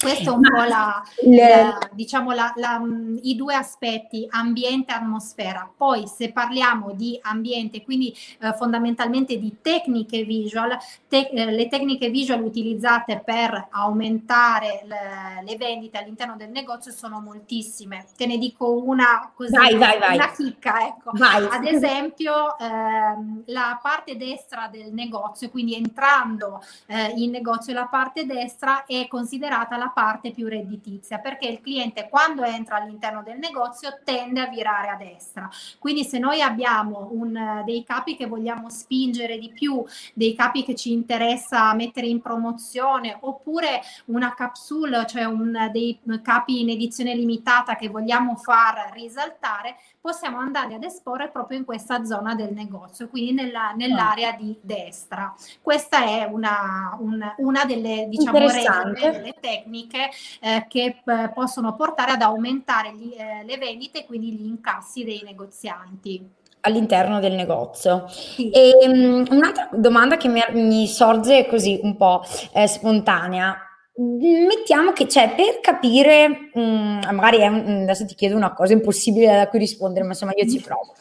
Questo 0.00 0.30
è 0.30 0.34
un 0.34 0.40
po' 0.40 0.62
la, 0.62 1.02
la, 1.26 1.78
diciamo 1.92 2.32
la, 2.32 2.52
la, 2.56 2.80
i 3.20 3.36
due 3.36 3.54
aspetti, 3.54 4.26
ambiente 4.30 4.92
e 4.92 4.96
atmosfera. 4.96 5.70
Poi 5.76 6.06
se 6.06 6.32
parliamo 6.32 6.92
di 6.92 7.18
ambiente, 7.22 7.82
quindi 7.82 8.16
eh, 8.40 8.54
fondamentalmente 8.54 9.36
di 9.36 9.58
tecniche 9.60 10.24
visual, 10.24 10.78
te, 11.06 11.28
eh, 11.30 11.50
le 11.50 11.68
tecniche 11.68 12.08
visual 12.08 12.42
utilizzate 12.42 13.22
per 13.22 13.68
aumentare 13.70 14.84
le, 14.86 15.44
le, 15.44 15.56
vendite 15.58 15.98
all'interno 15.98 16.36
del 16.36 16.48
negozio 16.48 16.92
sono 16.92 17.20
moltissime. 17.20 18.06
Te 18.16 18.24
ne 18.24 18.38
dico 18.38 18.72
una 18.72 19.30
così, 19.34 19.54
vai, 19.54 19.76
vai, 19.76 19.98
vai. 19.98 20.14
una 20.16 20.32
chicca. 20.32 20.86
Ecco. 20.86 21.10
Ad 21.10 21.66
esempio 21.66 22.58
ehm, 22.58 23.42
la 23.46 23.78
parte 23.82 24.16
destra 24.16 24.68
del 24.68 24.94
negozio, 24.94 25.50
quindi 25.50 25.74
entrando 25.74 26.64
eh, 26.86 27.12
in 27.16 27.30
negozio 27.30 27.74
la 27.74 27.86
parte 27.86 28.24
destra 28.24 28.84
è 28.86 29.06
considerata 29.06 29.76
la 29.76 29.89
parte 29.90 30.30
più 30.32 30.48
redditizia 30.48 31.18
perché 31.18 31.46
il 31.46 31.60
cliente 31.60 32.08
quando 32.08 32.42
entra 32.42 32.76
all'interno 32.76 33.22
del 33.22 33.38
negozio 33.38 33.98
tende 34.04 34.40
a 34.40 34.46
virare 34.46 34.88
a 34.88 34.96
destra. 34.96 35.48
Quindi 35.78 36.04
se 36.04 36.18
noi 36.18 36.42
abbiamo 36.42 37.08
un, 37.12 37.62
dei 37.64 37.84
capi 37.84 38.16
che 38.16 38.26
vogliamo 38.26 38.68
spingere 38.70 39.38
di 39.38 39.50
più, 39.50 39.84
dei 40.14 40.34
capi 40.34 40.64
che 40.64 40.74
ci 40.74 40.92
interessa 40.92 41.72
mettere 41.74 42.06
in 42.06 42.20
promozione 42.20 43.16
oppure 43.20 43.80
una 44.06 44.34
capsule, 44.34 45.06
cioè 45.06 45.24
un, 45.24 45.68
dei 45.72 45.98
capi 46.22 46.60
in 46.60 46.70
edizione 46.70 47.14
limitata 47.14 47.76
che 47.76 47.88
vogliamo 47.88 48.36
far 48.36 48.90
risaltare, 48.92 49.76
possiamo 50.00 50.38
andare 50.38 50.74
ad 50.74 50.82
esporre 50.82 51.30
proprio 51.30 51.58
in 51.58 51.64
questa 51.64 52.04
zona 52.04 52.34
del 52.34 52.52
negozio, 52.52 53.08
quindi 53.08 53.32
nella, 53.32 53.72
nell'area 53.72 54.32
di 54.32 54.56
destra. 54.60 55.34
Questa 55.60 56.04
è 56.04 56.24
una, 56.24 56.96
un, 56.98 57.20
una 57.38 57.64
delle 57.64 58.06
diciamo, 58.08 58.38
regole, 58.38 58.92
delle 58.94 59.34
tecniche 59.40 59.79
eh, 59.88 60.66
che 60.68 61.02
eh, 61.04 61.30
possono 61.32 61.74
portare 61.74 62.12
ad 62.12 62.22
aumentare 62.22 62.92
gli, 62.94 63.14
eh, 63.16 63.44
le 63.44 63.58
vendite 63.58 64.00
e 64.00 64.06
quindi 64.06 64.32
gli 64.32 64.46
incassi 64.46 65.04
dei 65.04 65.22
negozianti 65.24 66.38
all'interno 66.62 67.20
del 67.20 67.32
negozio. 67.32 68.06
Sì. 68.08 68.50
E, 68.50 68.74
um, 68.82 69.24
un'altra 69.30 69.70
domanda 69.72 70.18
che 70.18 70.28
mi, 70.28 70.42
mi, 70.50 70.86
sorge 70.86 71.46
così 71.46 71.80
un 71.82 71.96
po' 71.96 72.22
eh, 72.52 72.66
spontanea 72.66 73.56
mettiamo 74.00 74.92
che 74.92 75.06
c'è 75.06 75.34
per 75.34 75.60
capire, 75.60 76.50
mm, 76.58 77.00
magari 77.12 77.42
un, 77.46 77.80
adesso 77.82 78.06
ti 78.06 78.14
chiedo 78.14 78.36
una 78.36 78.52
cosa 78.54 78.72
impossibile 78.72 79.26
da 79.26 79.48
cui 79.48 79.58
rispondere, 79.58 80.04
ma 80.04 80.12
insomma 80.12 80.32
io 80.34 80.48
ci 80.48 80.60
provo, 80.60 80.94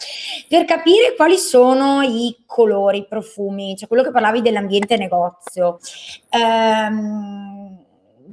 per 0.48 0.66
capire 0.66 1.16
quali 1.16 1.38
sono 1.38 2.02
i 2.02 2.44
colori, 2.46 3.00
i 3.00 3.08
profumi, 3.08 3.76
cioè 3.78 3.88
quello 3.88 4.04
che 4.04 4.12
parlavi 4.12 4.42
dell'ambiente 4.42 4.98
negozio. 4.98 5.80
Ehm, 6.30 7.79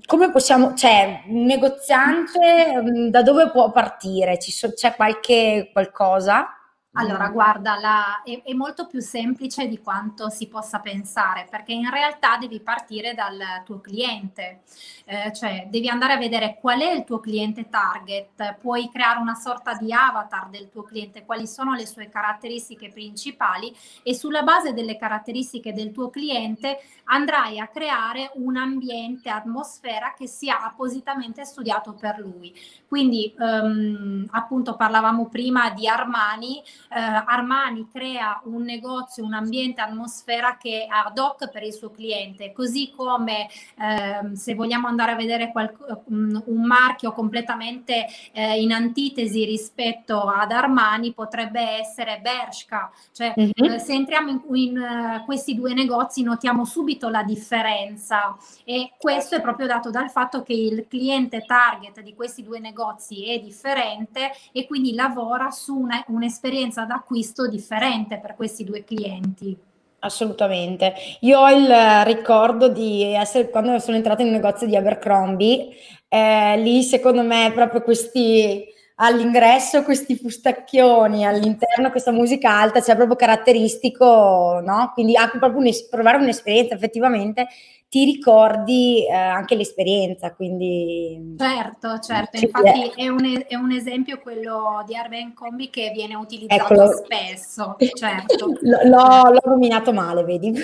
come 0.04 0.30
possiamo, 0.30 0.74
cioè, 0.74 1.22
un 1.28 1.44
negoziante 1.44 2.82
mm, 2.82 3.08
da 3.08 3.22
dove 3.22 3.50
può 3.50 3.70
partire? 3.70 4.38
So, 4.40 4.72
c'è 4.72 4.94
qualche 4.94 5.70
qualcosa? 5.72 6.55
Allora, 6.98 7.28
guarda, 7.28 7.78
la, 7.78 8.22
è, 8.22 8.40
è, 8.42 8.54
molto 8.54 8.86
più 8.86 9.00
semplice 9.00 9.68
di 9.68 9.80
quanto 9.80 10.30
si 10.30 10.48
possa 10.48 10.80
pensare, 10.80 11.46
perché 11.50 11.72
in 11.72 11.90
realtà 11.90 12.38
devi 12.38 12.58
partire 12.60 13.12
dal 13.12 13.38
tuo 13.66 13.82
cliente, 13.82 14.62
eh, 15.04 15.30
cioè 15.34 15.66
devi 15.68 15.90
andare 15.90 16.14
a 16.14 16.16
vedere 16.16 16.56
qual 16.58 16.80
è 16.80 16.90
il 16.90 17.04
tuo 17.04 17.20
cliente 17.20 17.68
target, 17.68 18.56
puoi 18.58 18.88
creare 18.90 19.20
una 19.20 19.34
sorta 19.34 19.74
di 19.74 19.92
avatar 19.92 20.48
del 20.48 20.70
tuo 20.70 20.84
cliente, 20.84 21.26
quali 21.26 21.46
sono 21.46 21.74
le 21.74 21.84
sue 21.86 22.08
caratteristiche 22.08 22.88
principali 22.88 23.76
e 24.02 24.14
sulla 24.14 24.42
base 24.42 24.72
delle 24.72 24.96
caratteristiche 24.96 25.74
del 25.74 25.92
tuo 25.92 26.08
cliente 26.08 26.80
andrai 27.04 27.58
a 27.58 27.68
creare 27.68 28.30
un 28.36 28.56
ambiente, 28.56 29.28
atmosfera 29.28 30.14
che 30.16 30.26
sia 30.26 30.62
appositamente 30.62 31.44
studiato 31.44 31.92
per 31.92 32.18
lui. 32.18 32.54
Quindi, 32.88 33.34
um, 33.38 34.26
appunto, 34.30 34.76
parlavamo 34.76 35.28
prima 35.28 35.70
di 35.70 35.86
Armani 35.86 36.62
eh, 36.90 36.98
Armani 36.98 37.88
crea 37.90 38.40
un 38.44 38.62
negozio, 38.62 39.24
un 39.24 39.34
ambiente, 39.34 39.80
atmosfera 39.80 40.56
che 40.56 40.84
è 40.84 40.88
ad 40.88 41.18
hoc 41.18 41.50
per 41.50 41.62
il 41.62 41.72
suo 41.72 41.90
cliente, 41.90 42.52
così 42.52 42.92
come 42.94 43.48
eh, 43.78 44.36
se 44.36 44.54
vogliamo 44.54 44.86
andare 44.86 45.12
a 45.12 45.16
vedere 45.16 45.50
qualc- 45.52 46.02
un, 46.06 46.42
marchio 46.46 47.12
completamente 47.12 48.06
eh, 48.32 48.60
in 48.60 48.72
antitesi 48.72 49.44
rispetto 49.44 50.22
ad 50.22 50.50
Armani 50.50 51.12
potrebbe 51.12 51.60
essere 51.60 52.20
Bershka, 52.20 52.90
cioè 53.12 53.34
mm-hmm. 53.38 53.76
se 53.76 53.92
entriamo 53.92 54.30
in, 54.30 54.40
in 54.54 54.78
uh, 54.78 55.24
questi 55.24 55.54
due 55.54 55.74
negozi 55.74 56.22
notiamo 56.22 56.64
subito 56.64 57.08
la 57.08 57.22
differenza 57.22 58.36
e 58.64 58.92
questo 58.98 59.36
è 59.36 59.40
proprio 59.40 59.66
dato 59.66 59.90
dal 59.90 60.10
fatto 60.10 60.42
che 60.42 60.54
il 60.54 60.86
cliente 60.88 61.44
target 61.46 62.00
di 62.00 62.14
questi 62.14 62.42
due 62.42 62.58
negozi 62.58 63.30
è 63.30 63.38
differente 63.38 64.32
e 64.52 64.66
quindi 64.66 64.94
lavora 64.94 65.50
su 65.50 65.76
una, 65.76 66.02
un'esperienza 66.08 66.75
esperienza 66.76 66.84
d'acquisto 66.84 67.48
differente 67.48 68.18
per 68.18 68.34
questi 68.36 68.64
due 68.64 68.84
clienti. 68.84 69.56
Assolutamente. 70.00 70.94
Io 71.20 71.40
ho 71.40 71.50
il 71.50 72.04
ricordo 72.04 72.68
di 72.68 73.02
essere 73.02 73.48
quando 73.48 73.78
sono 73.78 73.96
entrata 73.96 74.20
in 74.20 74.28
un 74.28 74.34
negozio 74.34 74.66
di 74.66 74.76
Abercrombie, 74.76 75.70
eh, 76.08 76.58
lì 76.58 76.82
secondo 76.82 77.22
me 77.22 77.50
proprio 77.54 77.80
questi 77.82 78.64
all'ingresso 78.96 79.82
questi 79.82 80.16
fustacchioni, 80.16 81.24
all'interno 81.24 81.90
questa 81.90 82.12
musica 82.12 82.50
alta, 82.58 82.80
cioè 82.80 82.96
proprio 82.96 83.16
caratteristico, 83.16 84.60
no? 84.64 84.90
Quindi 84.94 85.16
anche 85.16 85.38
proprio 85.38 85.60
un, 85.60 85.70
provare 85.90 86.18
un'esperienza 86.18 86.74
effettivamente 86.74 87.46
ti 87.88 88.04
ricordi 88.04 89.06
eh, 89.06 89.12
anche 89.14 89.54
l'esperienza, 89.54 90.34
quindi... 90.34 91.34
Certo, 91.38 91.98
certo, 92.00 92.36
infatti 92.36 92.92
è 92.96 93.08
un, 93.08 93.44
è 93.46 93.54
un, 93.54 93.70
esempio 93.70 94.18
quello 94.18 94.82
di 94.84 94.96
Arben 94.96 95.32
Combi 95.34 95.70
che 95.70 95.92
viene 95.94 96.16
utilizzato 96.16 96.74
Eccolo. 96.74 96.90
spesso, 97.04 97.76
certo. 97.94 98.48
L- 98.60 98.88
l'ho, 98.88 99.30
l'ho 99.30 99.40
nominato 99.44 99.92
male, 99.92 100.24
vedi? 100.24 100.52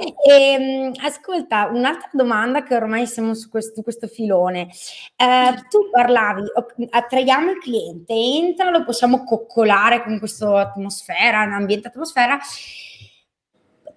e, 0.00 0.52
ehm, 0.52 0.92
ascolta, 1.04 1.70
un'altra 1.72 2.08
domanda 2.12 2.62
che 2.62 2.74
ormai 2.74 3.06
siamo 3.06 3.34
su 3.34 3.48
questo, 3.48 3.82
questo 3.82 4.06
filone. 4.06 4.68
Eh, 5.16 5.54
tu 5.68 5.90
parlavi, 5.90 6.42
attraiamo 6.90 7.50
il 7.50 7.58
cliente, 7.58 8.12
entra, 8.12 8.70
lo 8.70 8.84
possiamo 8.84 9.24
coccolare 9.24 10.02
con 10.02 10.18
questa 10.18 10.60
atmosfera, 10.60 11.42
un 11.42 11.52
ambiente 11.52 11.88
atmosfera 11.88 12.38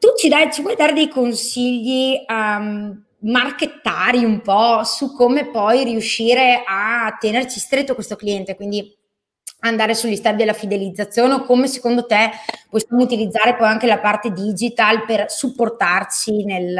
tu 0.03 0.09
ci, 0.17 0.27
dai, 0.27 0.51
ci 0.51 0.61
vuoi 0.61 0.75
dare 0.75 0.91
dei 0.91 1.07
consigli 1.07 2.17
um, 2.27 3.01
marchettari 3.19 4.25
un 4.25 4.41
po' 4.41 4.83
su 4.83 5.15
come 5.15 5.49
poi 5.49 5.85
riuscire 5.85 6.61
a 6.67 7.15
tenerci 7.17 7.57
stretto 7.57 7.93
questo 7.93 8.17
cliente, 8.17 8.57
quindi 8.57 8.93
andare 9.63 9.93
sugli 9.93 10.15
step 10.15 10.35
della 10.35 10.53
fidelizzazione 10.53 11.33
o 11.33 11.43
come 11.43 11.67
secondo 11.67 12.05
te 12.05 12.31
possiamo 12.69 13.03
utilizzare 13.03 13.55
poi 13.55 13.67
anche 13.67 13.87
la 13.87 13.99
parte 13.99 14.31
digital 14.31 15.05
per 15.05 15.31
supportarci 15.31 16.43
nel, 16.45 16.73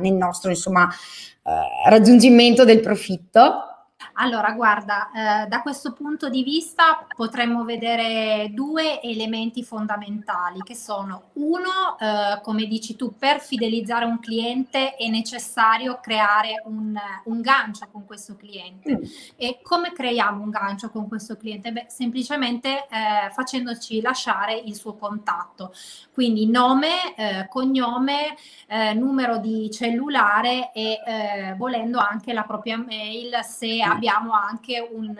nel 0.00 0.12
nostro 0.12 0.50
insomma, 0.50 0.88
eh, 0.88 1.88
raggiungimento 1.90 2.64
del 2.64 2.80
profitto? 2.80 3.73
Allora, 4.14 4.52
guarda, 4.52 5.10
eh, 5.10 5.48
da 5.48 5.60
questo 5.60 5.92
punto 5.92 6.28
di 6.28 6.44
vista 6.44 7.04
potremmo 7.16 7.64
vedere 7.64 8.48
due 8.52 9.00
elementi 9.00 9.64
fondamentali 9.64 10.60
che 10.62 10.76
sono 10.76 11.30
uno, 11.34 11.98
eh, 11.98 12.40
come 12.42 12.66
dici 12.66 12.94
tu, 12.94 13.16
per 13.16 13.40
fidelizzare 13.40 14.04
un 14.04 14.20
cliente 14.20 14.94
è 14.94 15.08
necessario 15.08 15.98
creare 16.00 16.62
un, 16.66 16.96
un 17.24 17.40
gancio 17.40 17.88
con 17.90 18.06
questo 18.06 18.36
cliente. 18.36 18.98
Mm. 18.98 19.02
E 19.36 19.58
come 19.62 19.92
creiamo 19.92 20.42
un 20.42 20.50
gancio 20.50 20.90
con 20.90 21.08
questo 21.08 21.36
cliente? 21.36 21.72
Beh, 21.72 21.86
semplicemente 21.88 22.86
eh, 22.86 23.30
facendoci 23.32 24.00
lasciare 24.00 24.54
il 24.54 24.76
suo 24.76 24.94
contatto. 24.94 25.72
Quindi 26.12 26.46
nome, 26.48 27.16
eh, 27.16 27.48
cognome, 27.48 28.36
eh, 28.68 28.94
numero 28.94 29.38
di 29.38 29.68
cellulare 29.72 30.70
e 30.72 31.00
eh, 31.04 31.54
volendo 31.56 31.98
anche 31.98 32.32
la 32.32 32.44
propria 32.44 32.76
mail 32.76 33.40
se 33.42 33.82
ha 33.82 33.98
abbiamo 34.06 34.32
anche 34.32 34.78
un, 34.78 35.16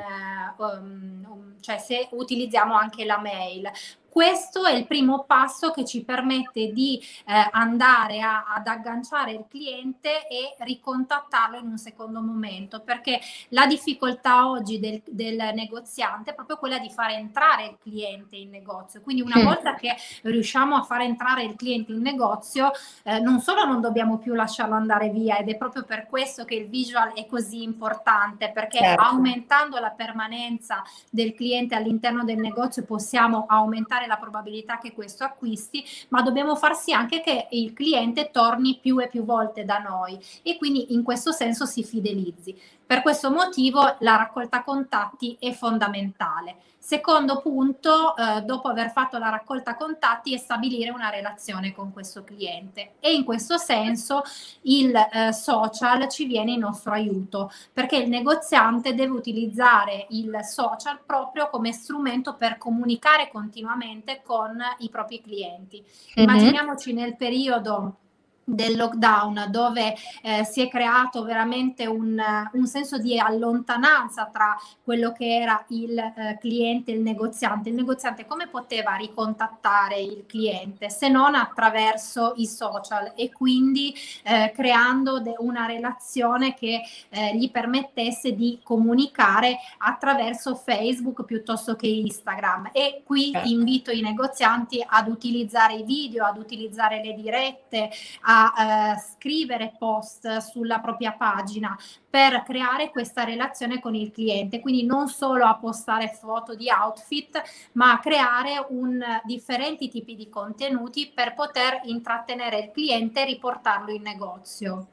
um, 0.59 1.25
um, 1.27 1.61
cioè 1.61 1.79
se 1.79 2.09
utilizziamo 2.13 2.75
anche 2.75 3.05
la 3.05 3.19
mail 3.19 3.71
questo 4.15 4.65
è 4.65 4.73
il 4.73 4.87
primo 4.87 5.25
passo 5.25 5.73
che 5.73 5.85
ci 5.85 6.05
permette 6.05 6.71
di 6.71 7.03
eh, 7.27 7.49
andare 7.51 8.21
a, 8.21 8.45
ad 8.47 8.69
agganciare 8.69 9.33
il 9.33 9.45
cliente 9.49 10.29
e 10.29 10.55
ricontattarlo 10.59 11.59
in 11.59 11.67
un 11.67 11.79
secondo 11.79 12.21
momento, 12.21 12.79
perché 12.79 13.19
la 13.49 13.67
difficoltà 13.67 14.49
oggi 14.49 14.79
del, 14.79 15.03
del 15.05 15.51
negoziante 15.55 16.31
è 16.31 16.35
proprio 16.35 16.59
quella 16.59 16.79
di 16.79 16.91
fare 16.91 17.15
entrare 17.15 17.65
il 17.65 17.77
cliente 17.83 18.37
in 18.37 18.51
negozio. 18.51 19.01
Quindi 19.01 19.21
una 19.21 19.41
mm. 19.41 19.45
volta 19.45 19.75
che 19.75 19.97
riusciamo 20.23 20.77
a 20.77 20.83
far 20.83 21.01
entrare 21.01 21.43
il 21.43 21.57
cliente 21.57 21.91
in 21.91 22.01
negozio, 22.01 22.71
eh, 23.03 23.19
non 23.19 23.41
solo 23.41 23.65
non 23.65 23.81
dobbiamo 23.81 24.19
più 24.19 24.35
lasciarlo 24.35 24.77
andare 24.77 25.09
via 25.09 25.39
ed 25.39 25.49
è 25.49 25.57
proprio 25.57 25.83
per 25.83 26.07
questo 26.07 26.45
che 26.45 26.55
il 26.55 26.69
visual 26.69 27.15
è 27.15 27.27
così 27.27 27.65
importante, 27.65 28.53
perché 28.55 28.79
certo. 28.79 29.03
aumentando 29.03 29.81
la 29.81 29.91
permanenza 29.91 30.85
del 31.11 31.35
cliente 31.35 31.75
all'interno 31.75 32.23
del 32.23 32.39
negozio 32.39 32.85
possiamo 32.85 33.47
aumentare 33.49 34.03
aumentare 34.05 34.07
la 34.07 34.17
probabilità 34.17 34.79
che 34.79 34.93
questo 34.93 35.25
acquisti, 35.25 35.85
ma 36.09 36.23
dobbiamo 36.23 36.57
far 36.57 36.77
sì 36.77 36.93
anche 36.93 37.21
che 37.21 37.49
il 37.51 37.73
cliente 37.73 38.31
torni 38.31 38.79
più 38.81 39.01
e 39.01 39.09
più 39.09 39.25
volte 39.25 39.65
da 39.65 39.79
noi 39.79 40.19
e 40.43 40.57
quindi 40.57 40.93
in 40.95 41.03
questo 41.03 41.33
senso 41.33 41.67
si 41.67 41.83
fidelizzi. 41.83 42.57
Per 42.87 43.03
questo 43.03 43.31
motivo 43.31 43.97
la 44.01 44.17
raccolta 44.17 44.63
contatti 44.63 45.37
è 45.41 45.53
fondamentale. 45.53 46.57
Secondo 46.85 47.41
punto, 47.41 48.15
eh, 48.15 48.43
dopo 48.43 48.69
aver 48.69 48.91
fatto 48.91 49.17
la 49.17 49.31
raccolta 49.31 49.75
contatti, 49.75 50.35
è 50.35 50.37
stabilire 50.37 50.91
una 50.91 51.09
relazione 51.09 51.73
con 51.73 51.95
questo 51.95 52.25
cliente 52.25 52.97
e 53.01 53.15
in 53.15 53.25
questo 53.25 53.57
senso 53.57 54.23
il 54.63 54.95
eh, 54.95 55.33
social 55.33 56.07
ci 56.11 56.27
viene 56.27 56.53
in 56.53 56.59
nostro 56.59 56.93
aiuto 56.93 57.51
perché 57.73 57.97
il 57.97 58.11
negoziante 58.11 58.95
deve 58.95 59.13
utilizzare 59.13 60.07
il 60.11 60.41
social 60.43 61.01
proprio 61.07 61.49
come 61.49 61.73
strumento 61.73 62.37
per 62.37 62.59
comunicare 62.59 63.31
continuamente 63.33 64.21
con 64.23 64.61
i 64.81 64.91
propri 64.91 65.23
clienti. 65.23 65.79
Mm-hmm. 65.79 66.29
Immaginiamoci 66.29 66.93
nel 66.93 67.17
periodo 67.17 68.01
del 68.45 68.77
lockdown 68.77 69.47
dove 69.49 69.95
eh, 70.23 70.45
si 70.45 70.61
è 70.61 70.69
creato 70.69 71.25
veramente 71.25 71.87
un, 71.87 72.23
un, 72.53 72.67
senso 72.67 72.99
di 72.99 73.19
allontananza 73.19 74.29
tra 74.33 74.57
quello 74.83 75.13
che 75.13 75.37
era 75.37 75.65
il 75.69 75.99
eh, 75.99 76.39
cliente 76.41 76.93
e 76.93 76.97
il 76.97 77.01
negoziante. 77.01 77.71
Il 77.71 77.75
negoziante 77.75 78.27
come 78.27 78.49
poteva 78.49 78.95
ricontattare 78.95 80.01
il 80.01 80.25
cliente 80.27 80.91
se 80.91 81.09
non 81.09 81.35
attraverso 81.35 82.35
i 82.37 82.47
social 82.47 83.13
e 83.17 83.33
quindi 83.33 83.95
eh, 84.23 84.53
creando 84.55 85.21
de- 85.21 85.35
una 85.39 85.67
relazione 85.67 86.55
che 86.55 86.83
eh, 87.09 87.37
gli 87.37 87.51
permettesse 87.51 88.35
di 88.35 88.61
comunicare 88.63 89.59
attraverso 89.79 90.55
Facebook 90.55 91.25
piuttosto 91.25 91.77
che 91.77 91.87
Instagram. 91.87 92.71
E 92.73 93.03
qui 93.05 93.31
certo. 93.33 93.49
invito 93.49 93.91
i 93.91 94.01
negozianti 94.01 94.85
ad 94.87 95.09
utilizzare 95.09 95.75
i 95.75 95.83
video, 95.85 96.25
ad 96.25 96.37
utilizzare 96.37 97.03
le 97.03 97.15
dirette, 97.15 97.91
a 98.23 98.34
a 98.35 98.95
eh, 98.97 98.99
scrivere 98.99 99.75
post 99.79 100.39
sulla 100.39 100.81
propria 100.81 101.13
pagina 101.13 101.77
per 102.09 102.43
creare 102.43 102.91
questa 102.91 103.23
relazione 103.23 103.81
con 103.81 103.95
il 103.95 104.11
cliente, 104.11 104.61
quindi 104.61 104.85
non 104.85 105.09
solo 105.09 105.45
a 105.45 105.57
postare 105.57 106.09
foto 106.09 106.55
di 106.55 106.69
outfit, 106.69 107.41
ma 107.73 107.93
a 107.93 108.01
creare 108.01 108.65
un, 108.71 109.01
differenti 109.25 109.89
tipi 109.89 110.17
di 110.17 110.29
contenuti 110.29 111.11
per 111.15 111.35
poter 111.35 111.81
intrattenere 111.85 112.59
il 112.59 112.71
cliente 112.73 113.23
e 113.23 113.27
riportarlo 113.27 113.93
in 113.93 114.03
negozio. 114.03 114.87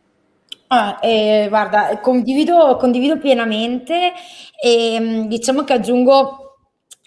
Ah, 0.67 0.99
eh, 1.01 1.47
guarda, 1.49 1.99
condivido, 1.99 2.77
condivido 2.77 3.17
pienamente 3.17 4.13
e 4.61 4.97
mm, 4.99 5.25
diciamo 5.25 5.63
che 5.63 5.73
aggiungo 5.73 6.40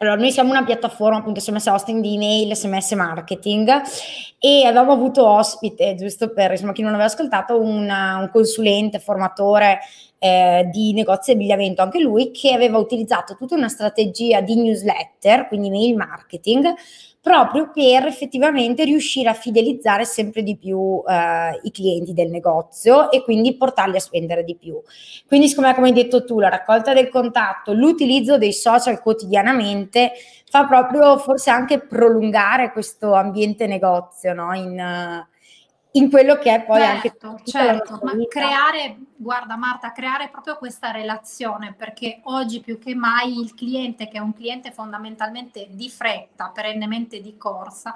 allora, 0.04 0.20
noi 0.20 0.30
siamo 0.30 0.50
una 0.50 0.64
piattaforma 0.64 1.18
appunto 1.18 1.40
SMS 1.40 1.66
hosting 1.66 2.02
di 2.02 2.14
email, 2.14 2.54
SMS 2.54 2.92
marketing 2.92 3.82
e 4.38 4.66
avevamo 4.66 4.92
avuto 4.92 5.26
ospite, 5.26 5.94
giusto 5.94 6.32
per 6.32 6.50
insomma, 6.50 6.72
chi 6.72 6.82
non 6.82 6.92
aveva 6.92 7.06
ascoltato, 7.06 7.58
una, 7.58 8.18
un 8.18 8.28
consulente, 8.30 8.98
formatore 8.98 9.78
eh, 10.18 10.68
di 10.70 10.92
negozi 10.92 11.30
di 11.30 11.36
abbigliamento, 11.36 11.80
anche 11.80 12.00
lui, 12.00 12.30
che 12.30 12.52
aveva 12.52 12.76
utilizzato 12.76 13.34
tutta 13.36 13.54
una 13.54 13.68
strategia 13.68 14.42
di 14.42 14.56
newsletter, 14.56 15.48
quindi 15.48 15.70
mail 15.70 15.96
marketing, 15.96 16.74
proprio 17.24 17.70
per 17.72 18.04
effettivamente 18.04 18.84
riuscire 18.84 19.30
a 19.30 19.32
fidelizzare 19.32 20.04
sempre 20.04 20.42
di 20.42 20.58
più 20.58 21.02
eh, 21.08 21.58
i 21.62 21.70
clienti 21.70 22.12
del 22.12 22.28
negozio 22.28 23.10
e 23.10 23.24
quindi 23.24 23.56
portarli 23.56 23.96
a 23.96 24.00
spendere 24.00 24.44
di 24.44 24.54
più. 24.56 24.78
Quindi, 25.26 25.48
siccome 25.48 25.74
come 25.74 25.86
hai 25.86 25.94
detto 25.94 26.26
tu, 26.26 26.38
la 26.38 26.50
raccolta 26.50 26.92
del 26.92 27.08
contatto, 27.08 27.72
l'utilizzo 27.72 28.36
dei 28.36 28.52
social 28.52 29.00
quotidianamente 29.00 30.12
fa 30.50 30.66
proprio 30.66 31.16
forse 31.16 31.48
anche 31.48 31.78
prolungare 31.78 32.72
questo 32.72 33.14
ambiente 33.14 33.66
negozio 33.66 34.34
no? 34.34 34.52
in, 34.52 35.26
in 35.96 36.10
quello 36.10 36.36
che 36.38 36.52
è 36.52 36.64
poi 36.64 36.80
certo, 36.80 37.28
anche 37.28 37.50
certo, 37.50 38.00
ma 38.02 38.12
creare, 38.28 38.96
guarda 39.14 39.56
Marta, 39.56 39.92
creare 39.92 40.28
proprio 40.28 40.56
questa 40.56 40.90
relazione 40.90 41.72
perché 41.72 42.20
oggi 42.24 42.60
più 42.60 42.78
che 42.78 42.96
mai 42.96 43.38
il 43.38 43.54
cliente 43.54 44.08
che 44.08 44.16
è 44.16 44.20
un 44.20 44.34
cliente 44.34 44.72
fondamentalmente 44.72 45.68
di 45.70 45.88
fretta, 45.88 46.50
perennemente 46.52 47.20
di 47.20 47.36
corsa, 47.36 47.92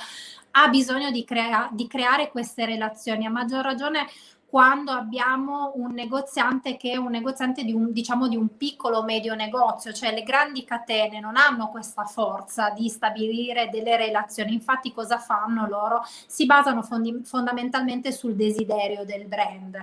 ha 0.52 0.68
bisogno 0.68 1.10
di, 1.10 1.24
crea- 1.24 1.68
di 1.72 1.88
creare 1.88 2.30
queste 2.30 2.64
relazioni, 2.66 3.26
a 3.26 3.30
maggior 3.30 3.64
ragione 3.64 4.06
quando 4.48 4.92
abbiamo 4.92 5.72
un 5.74 5.92
negoziante 5.92 6.78
che 6.78 6.92
è 6.92 6.96
un 6.96 7.10
negoziante 7.10 7.64
di 7.64 7.72
un, 7.72 7.92
diciamo, 7.92 8.28
di 8.28 8.36
un 8.36 8.56
piccolo 8.56 9.02
medio 9.02 9.34
negozio, 9.34 9.92
cioè 9.92 10.10
le 10.14 10.22
grandi 10.22 10.64
catene 10.64 11.20
non 11.20 11.36
hanno 11.36 11.68
questa 11.68 12.04
forza 12.04 12.70
di 12.70 12.88
stabilire 12.88 13.68
delle 13.68 13.98
relazioni. 13.98 14.54
Infatti, 14.54 14.94
cosa 14.94 15.18
fanno 15.18 15.66
loro? 15.68 16.02
Si 16.26 16.46
basano 16.46 16.82
fondi- 16.82 17.20
fondamentalmente 17.24 18.10
sul 18.10 18.36
desiderio 18.36 19.04
del 19.04 19.26
brand. 19.26 19.82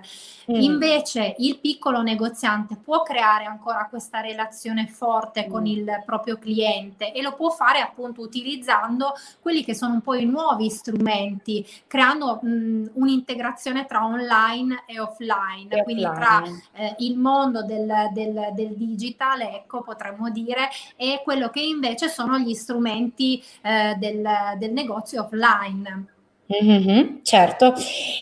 Mm. 0.51 0.55
Invece, 0.55 1.35
il 1.37 1.59
piccolo 1.59 2.01
negoziante 2.01 2.75
può 2.75 3.03
creare 3.03 3.45
ancora 3.45 3.85
questa 3.87 4.19
relazione 4.19 4.87
forte 4.87 5.45
mm. 5.45 5.51
con 5.51 5.67
il 5.67 6.01
proprio 6.03 6.39
cliente 6.39 7.13
e 7.13 7.21
lo 7.21 7.35
può 7.35 7.51
fare 7.51 7.81
appunto 7.81 8.21
utilizzando 8.21 9.13
quelli 9.41 9.63
che 9.63 9.75
sono 9.75 9.93
un 9.93 10.01
po' 10.01 10.15
i 10.15 10.25
nuovi 10.25 10.71
strumenti, 10.71 11.63
creando 11.85 12.39
mh, 12.41 12.93
un'integrazione 12.93 13.85
tra 13.85 14.03
online 14.03 14.53
online 14.55 14.83
e 14.85 14.99
offline, 14.99 15.67
e 15.69 15.83
quindi 15.83 16.05
offline. 16.05 16.19
tra 16.19 16.43
eh, 16.73 16.95
il 16.99 17.17
mondo 17.17 17.63
del, 17.63 18.09
del, 18.13 18.51
del, 18.53 18.75
digitale, 18.75 19.55
ecco, 19.55 19.81
potremmo 19.81 20.29
dire, 20.29 20.69
e 20.95 21.21
quello 21.23 21.49
che 21.49 21.61
invece 21.61 22.07
sono 22.09 22.37
gli 22.39 22.53
strumenti 22.53 23.43
eh, 23.61 23.95
del, 23.97 24.27
del 24.57 24.71
negozio 24.71 25.23
offline. 25.23 26.13
Mm-hmm, 26.47 27.23
certo, 27.23 27.73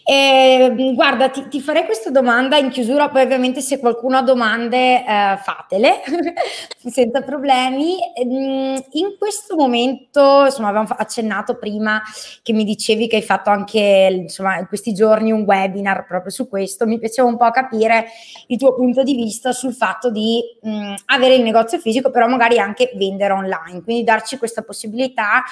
eh, 0.05 0.93
guarda, 0.95 1.27
ti, 1.27 1.45
ti, 1.49 1.59
farei 1.59 1.83
questa 1.83 2.09
domanda 2.09 2.55
in 2.55 2.69
chiusura, 2.69 3.09
poi 3.09 3.23
ovviamente 3.23 3.59
se 3.59 3.79
qualcuno 3.79 4.15
ha 4.15 4.21
domande 4.21 5.03
eh, 5.05 5.37
fatele 5.43 6.01
senza 6.89 7.21
problemi. 7.21 7.97
Ehm, 8.15 8.81
in 8.91 9.15
questo 9.19 9.57
momento, 9.57 10.45
insomma, 10.45 10.69
avevamo 10.69 10.95
accennato 10.97 11.57
prima 11.57 12.01
che 12.41 12.53
mi 12.53 12.63
dicevi 12.63 13.09
che 13.09 13.17
hai 13.17 13.21
fatto 13.21 13.49
anche 13.49 14.21
insomma, 14.21 14.57
in 14.57 14.67
questi 14.67 14.93
giorni 14.93 15.33
un 15.33 15.41
webinar 15.41 16.05
proprio 16.05 16.31
su 16.31 16.47
questo, 16.47 16.85
mi 16.85 16.99
piaceva 16.99 17.27
un 17.27 17.35
po' 17.35 17.51
capire 17.51 18.05
il 18.47 18.57
tuo 18.57 18.73
punto 18.73 19.03
di 19.03 19.15
vista 19.15 19.51
sul 19.51 19.73
fatto 19.73 20.09
di 20.09 20.41
mh, 20.61 20.93
avere 21.07 21.35
il 21.35 21.43
negozio 21.43 21.77
fisico, 21.77 22.09
però 22.09 22.27
magari 22.27 22.57
anche 22.57 22.93
vendere 22.95 23.33
online, 23.33 23.83
quindi 23.83 24.05
darci 24.05 24.37
questa 24.37 24.61
possibilità 24.61 25.43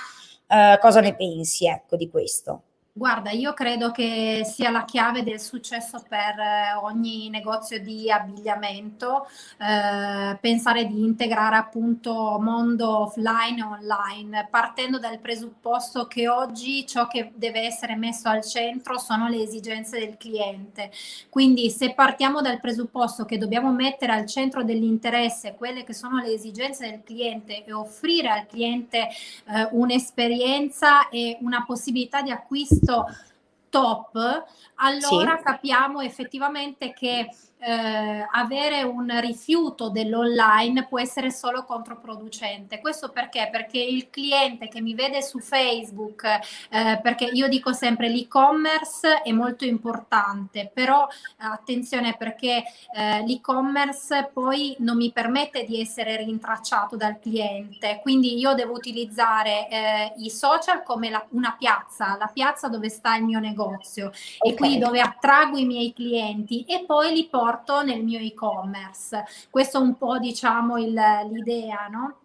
cosa 0.80 1.00
ne 1.02 1.16
pensi 1.16 1.68
ecco, 1.68 1.96
di 1.96 2.10
questo? 2.10 2.64
Guarda, 2.93 3.32
io 3.32 3.54
credo 3.54 3.91
che 3.91 4.41
sia 4.43 4.69
la 4.69 4.84
chiave 4.84 5.23
del 5.23 5.39
successo 5.39 6.04
per 6.10 6.38
eh, 6.38 6.73
ogni 6.82 7.30
negozio 7.30 7.80
di 7.80 8.12
abbigliamento, 8.12 9.27
eh, 9.60 10.38
pensare 10.41 10.86
di 10.88 11.01
integrare 11.01 11.56
appunto 11.56 12.38
mondo 12.41 13.04
offline 13.04 13.60
e 13.60 13.63
online, 13.63 14.47
partendo 14.51 14.99
dal 14.99 15.19
presupposto 15.19 16.06
che 16.08 16.27
oggi 16.27 16.86
ciò 16.86 17.08
che 17.08 17.32
deve 17.34 17.62
essere 17.62 17.95
messo 17.95 18.27
al 18.27 18.43
centro 18.43 18.97
sono 18.97 19.30
le 19.30 19.41
esigenze 19.41 19.97
del 19.97 20.17
cliente. 20.17 20.91
Quindi 21.30 21.69
se 21.69 21.93
partiamo 21.93 22.41
dal 22.41 22.60
presupposto 22.60 23.23
che 23.23 23.38
dobbiamo 23.38 23.71
mettere 23.71 24.12
al 24.12 24.25
centro 24.25 24.65
dell'interesse 24.65 25.56
quelle 25.56 25.86
che 25.86 25.93
sono 25.93 26.17
le 26.17 26.34
esigenze 26.34 26.89
del 26.89 27.04
cliente 27.06 27.63
e 27.63 27.71
offrire 27.71 28.27
al 28.27 28.47
cliente 28.47 29.08
eh, 29.08 29.69
un'esperienza 29.71 31.08
e 31.08 31.38
una 31.39 31.63
possibilità 31.65 32.21
di 32.21 32.32
acquisto 32.32 32.80
top, 33.70 34.44
allora 34.76 35.38
sì. 35.38 35.44
capiamo 35.44 36.02
effettivamente 36.02 36.94
che 36.94 37.30
eh, 37.62 38.28
avere 38.32 38.82
un 38.82 39.19
rifiuto 39.19 39.89
dell'online 39.89 40.88
può 40.88 41.00
essere 41.00 41.30
solo 41.32 41.63
controproducente. 41.63 42.80
Questo 42.80 43.10
perché? 43.10 43.50
Perché 43.52 43.80
il 43.80 44.10
cliente 44.10 44.67
che 44.67 44.82
mi 44.82 44.95
vede 44.95 45.21
su 45.21 45.39
Facebook, 45.39 46.24
eh, 46.24 47.00
perché 47.02 47.26
io 47.26 47.47
dico 47.47 47.71
sempre 47.74 48.10
l'e-commerce 48.10 49.21
è 49.21 49.32
molto 49.32 49.65
importante, 49.65 50.71
però 50.74 51.08
attenzione 51.38 52.15
perché 52.17 52.63
eh, 52.95 53.24
l'e-commerce 53.26 54.32
poi 54.34 54.76
non 54.80 54.97
mi 54.97 55.12
permette 55.12 55.63
di 55.63 55.80
essere 55.80 56.17
rintracciato 56.17 56.95
dal 56.95 57.19
cliente, 57.19 58.00
quindi 58.02 58.38
io 58.38 58.54
devo 58.56 58.74
utilizzare 58.74 59.67
eh, 59.69 60.13
i 60.17 60.30
social 60.32 60.82
come 60.84 61.10
la, 61.10 61.24
una 61.30 61.56
piazza, 61.58 62.17
la 62.17 62.30
piazza 62.34 62.67
dove 62.67 62.89
sta 62.89 63.15
il 63.15 63.24
mio 63.24 63.39
negozio 63.39 64.08
okay. 64.08 64.52
e 64.52 64.56
quindi 64.56 64.78
dove 64.80 65.00
attraggo 65.00 65.58
i 65.58 65.65
miei 65.65 65.93
clienti 65.93 66.63
e 66.63 66.86
poi 66.86 67.13
li 67.13 67.28
porto 67.28 67.50
nel 67.84 68.04
mio 68.04 68.20
e-commerce. 68.20 69.24
Questo 69.50 69.78
è 69.78 69.82
un 69.82 69.98
po' 69.98 70.18
diciamo 70.20 70.78
il, 70.78 70.94
l'idea, 70.94 71.88
no? 71.88 72.21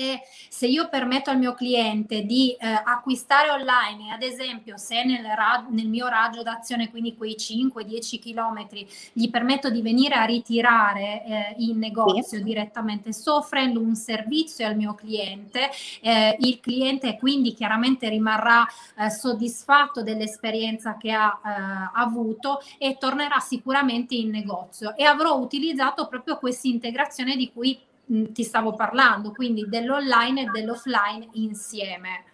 E 0.00 0.22
se 0.48 0.66
io 0.66 0.88
permetto 0.88 1.28
al 1.28 1.36
mio 1.36 1.52
cliente 1.52 2.22
di 2.22 2.56
eh, 2.58 2.66
acquistare 2.66 3.50
online, 3.50 4.12
ad 4.12 4.22
esempio 4.22 4.78
se 4.78 5.04
nel, 5.04 5.24
ra- 5.24 5.66
nel 5.68 5.88
mio 5.88 6.08
raggio 6.08 6.42
d'azione, 6.42 6.88
quindi 6.88 7.14
quei 7.14 7.36
5-10 7.36 8.18
km, 8.18 8.66
gli 9.12 9.28
permetto 9.28 9.68
di 9.68 9.82
venire 9.82 10.14
a 10.14 10.24
ritirare 10.24 11.24
eh, 11.24 11.54
in 11.58 11.78
negozio 11.78 12.38
sì. 12.38 12.42
direttamente, 12.42 13.12
sto 13.12 13.36
offrendo 13.36 13.80
un 13.80 13.94
servizio 13.94 14.66
al 14.66 14.76
mio 14.76 14.94
cliente, 14.94 15.68
eh, 16.00 16.34
il 16.40 16.60
cliente 16.60 17.18
quindi 17.18 17.52
chiaramente 17.52 18.08
rimarrà 18.08 18.66
eh, 18.96 19.10
soddisfatto 19.10 20.02
dell'esperienza 20.02 20.96
che 20.96 21.12
ha 21.12 21.40
eh, 21.44 22.00
avuto 22.00 22.62
e 22.78 22.96
tornerà 22.98 23.38
sicuramente 23.38 24.14
in 24.14 24.30
negozio 24.30 24.96
e 24.96 25.04
avrò 25.04 25.36
utilizzato 25.36 26.08
proprio 26.08 26.38
questa 26.38 26.68
integrazione 26.68 27.36
di 27.36 27.52
cui 27.52 27.78
ti 28.32 28.42
stavo 28.42 28.74
parlando, 28.74 29.32
quindi 29.32 29.68
dell'online 29.68 30.42
e 30.42 30.50
dell'offline 30.50 31.28
insieme. 31.32 32.24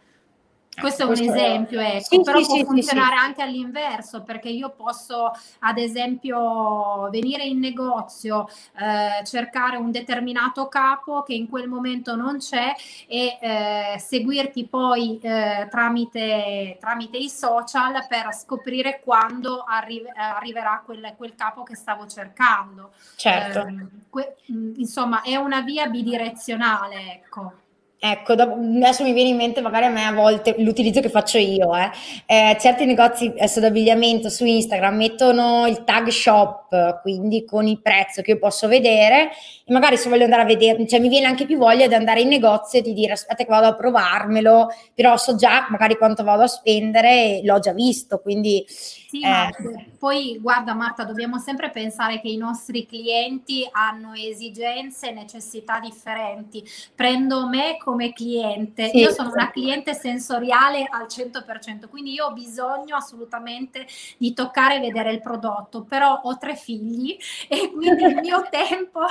Questo 0.79 1.03
è 1.03 1.07
un 1.07 1.15
Questo 1.15 1.33
esempio, 1.33 1.81
ecco, 1.81 2.05
sì, 2.05 2.21
però 2.21 2.39
sì, 2.39 2.47
può 2.47 2.57
sì, 2.57 2.65
funzionare 2.65 3.17
anche 3.17 3.41
all'inverso, 3.41 4.23
perché 4.23 4.51
io 4.51 4.71
posso, 4.71 5.33
ad 5.61 5.79
esempio, 5.79 7.09
venire 7.11 7.45
in 7.45 7.59
negozio, 7.59 8.47
eh, 8.79 9.25
cercare 9.25 9.79
un 9.79 9.91
determinato 9.91 10.69
capo 10.69 11.23
che 11.23 11.33
in 11.33 11.49
quel 11.49 11.67
momento 11.67 12.15
non 12.15 12.39
c'è 12.39 12.75
e 13.07 13.39
eh, 13.41 13.99
seguirti 13.99 14.67
poi 14.67 15.19
eh, 15.23 15.67
tramite, 15.71 16.77
tramite, 16.79 17.17
i 17.17 17.31
social 17.31 18.07
per 18.07 18.35
scoprire 18.35 19.01
quando 19.03 19.65
arri- 19.67 20.05
arriverà 20.15 20.83
quel, 20.85 21.15
quel, 21.17 21.35
capo 21.35 21.63
che 21.63 21.75
stavo 21.75 22.07
cercando. 22.07 22.91
Certo. 23.17 23.61
Ehm, 23.61 23.91
que- 24.11 24.37
insomma, 24.47 25.23
è 25.23 25.37
una 25.37 25.63
via 25.63 25.87
bidirezionale, 25.87 27.13
ecco. 27.13 27.65
Ecco, 27.99 28.33
adesso 28.33 29.03
mi 29.05 29.13
viene 29.15 29.31
in 29.31 29.37
mente 29.37 29.63
magari 29.63 29.87
a 29.87 29.89
me 29.89 30.05
a 30.05 30.13
volte 30.13 30.55
l'utilizzo 30.59 31.01
che 31.01 31.09
faccio 31.09 31.39
io. 31.39 31.75
Eh. 31.75 31.91
Eh, 32.27 32.57
certi 32.61 32.85
negozi 32.85 33.27
adesso 33.27 33.59
d'abbigliamento 33.59 34.29
su 34.29 34.45
Instagram 34.45 34.97
mettono 34.97 35.67
il 35.67 35.83
tag 35.83 36.09
shop, 36.09 37.01
quindi 37.01 37.47
con 37.47 37.67
il 37.67 37.81
prezzo 37.81 38.21
che 38.21 38.33
io 38.33 38.39
posso 38.39 38.69
vedere 38.69 39.31
e 39.65 39.73
magari 39.73 39.97
se 39.97 40.11
voglio 40.11 40.25
andare 40.25 40.43
a 40.43 40.45
vedere, 40.47 40.87
cioè 40.87 41.01
mi 41.01 41.09
viene 41.09 41.27
anche 41.27 41.47
più 41.47 41.57
voglia 41.57 41.89
di 41.89 41.95
andare 41.95 42.21
in 42.21 42.29
negozio 42.29 42.81
e 42.81 42.83
di 42.83 42.93
dire 42.93 43.13
aspetta 43.13 43.45
che 43.45 43.51
vado 43.51 43.67
a 43.67 43.75
provarmelo, 43.75 44.69
però 44.95 45.17
so 45.17 45.35
già 45.35 45.67
magari 45.71 45.97
quanto 45.97 46.23
vado 46.23 46.43
a 46.43 46.49
spendere 46.49 47.39
e 47.39 47.41
l'ho 47.45 47.59
già 47.61 47.73
visto, 47.73 48.21
quindi 48.21 48.65
sì, 48.69 49.23
eh. 49.23 49.95
poi 49.99 50.39
guarda 50.41 50.75
Marta, 50.75 51.05
dobbiamo 51.05 51.39
sempre 51.39 51.71
pensare 51.71 52.21
che 52.21 52.29
i 52.29 52.37
nostri 52.37 52.87
clienti 52.87 53.67
hanno 53.71 54.13
esigenze 54.13 55.09
e 55.09 55.13
necessità 55.13 55.79
differenti. 55.81 56.63
Prendo 56.95 57.49
me 57.49 57.77
come 57.87 58.13
cliente, 58.13 58.89
sì, 58.89 58.99
io 58.99 59.13
sono 59.13 59.31
una 59.31 59.49
cliente 59.53 59.95
sensoriale 59.95 60.89
al 60.91 61.07
100%, 61.07 61.89
quindi 61.89 62.15
io 62.15 62.27
ho 62.27 62.33
bisogno 62.33 62.97
assolutamente 62.97 63.87
di 64.17 64.33
toccare 64.33 64.75
e 64.75 64.81
vedere 64.81 65.13
il 65.13 65.21
prodotto, 65.21 65.85
però 65.85 66.19
ho 66.25 66.37
tre 66.37 66.57
figli 66.57 67.17
e 67.49 67.71
quindi 67.71 68.03
il 68.03 68.17
mio 68.17 68.45
tempo 68.51 69.03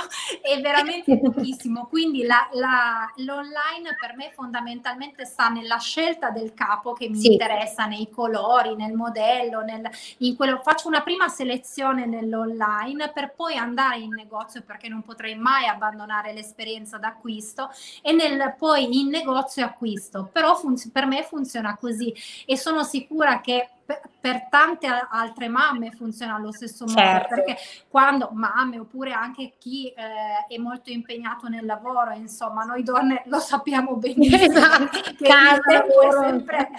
è 0.42 0.60
veramente 0.60 1.18
pochissimo, 1.18 1.86
quindi 1.86 2.24
la, 2.24 2.46
la, 2.52 3.10
l'online 3.16 3.96
per 3.98 4.14
me 4.14 4.30
fondamentalmente 4.34 5.24
sta 5.24 5.48
nella 5.48 5.78
scelta 5.78 6.28
del 6.28 6.52
capo 6.52 6.92
che 6.92 7.08
mi 7.08 7.16
sì. 7.16 7.32
interessa, 7.32 7.86
nei 7.86 8.10
colori, 8.10 8.76
nel 8.76 8.92
modello, 8.92 9.62
nel, 9.62 9.88
in 10.18 10.36
quello, 10.36 10.60
faccio 10.62 10.88
una 10.88 11.00
prima 11.00 11.28
selezione 11.28 12.04
nell'online 12.04 13.10
per 13.14 13.32
poi 13.34 13.56
andare 13.56 14.00
in 14.00 14.12
negozio 14.12 14.60
perché 14.60 14.88
non 14.88 15.00
potrei 15.00 15.34
mai 15.34 15.66
abbandonare 15.66 16.34
l'esperienza 16.34 16.98
d'acquisto 16.98 17.70
e 18.02 18.12
nel, 18.12 18.54
poi 18.66 18.98
in 19.00 19.08
negozio 19.08 19.64
acquisto. 19.64 20.28
Però 20.32 20.56
funz- 20.56 20.90
per 20.90 21.06
me 21.06 21.22
funziona 21.22 21.76
così 21.76 22.12
e 22.44 22.56
sono 22.56 22.82
sicura 22.82 23.40
che 23.40 23.70
per, 23.86 24.48
tante 24.50 24.88
altre 24.88 25.46
mamme 25.46 25.92
funziona 25.92 26.34
allo 26.34 26.50
stesso 26.50 26.84
modo 26.84 26.98
certo. 26.98 27.34
perché 27.36 27.56
quando 27.88 28.30
mamme 28.32 28.80
oppure 28.80 29.12
anche 29.12 29.52
chi 29.58 29.86
eh, 29.90 30.52
è 30.52 30.58
molto 30.58 30.90
impegnato 30.90 31.46
nel 31.46 31.64
lavoro 31.64 32.10
insomma 32.10 32.64
noi 32.64 32.82
donne 32.82 33.22
lo 33.26 33.38
sappiamo 33.38 33.94
benissimo 33.94 34.58
esatto. 34.58 34.86
che 35.16 35.28
il 35.28 35.60
tempo 35.64 36.00
è 36.00 36.26
sempre 36.26 36.70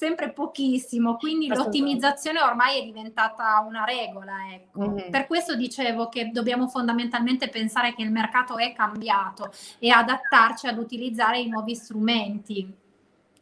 sempre 0.00 0.32
pochissimo, 0.32 1.16
quindi 1.16 1.46
l'ottimizzazione 1.48 2.40
ormai 2.40 2.80
è 2.80 2.84
diventata 2.84 3.62
una 3.68 3.84
regola. 3.84 4.32
Ecco. 4.50 4.80
Mm-hmm. 4.80 5.10
Per 5.10 5.26
questo 5.26 5.56
dicevo 5.56 6.08
che 6.08 6.30
dobbiamo 6.32 6.68
fondamentalmente 6.68 7.50
pensare 7.50 7.94
che 7.94 8.00
il 8.00 8.10
mercato 8.10 8.56
è 8.56 8.72
cambiato 8.72 9.52
e 9.78 9.90
adattarci 9.90 10.68
ad 10.68 10.78
utilizzare 10.78 11.40
i 11.40 11.48
nuovi 11.48 11.74
strumenti. 11.74 12.66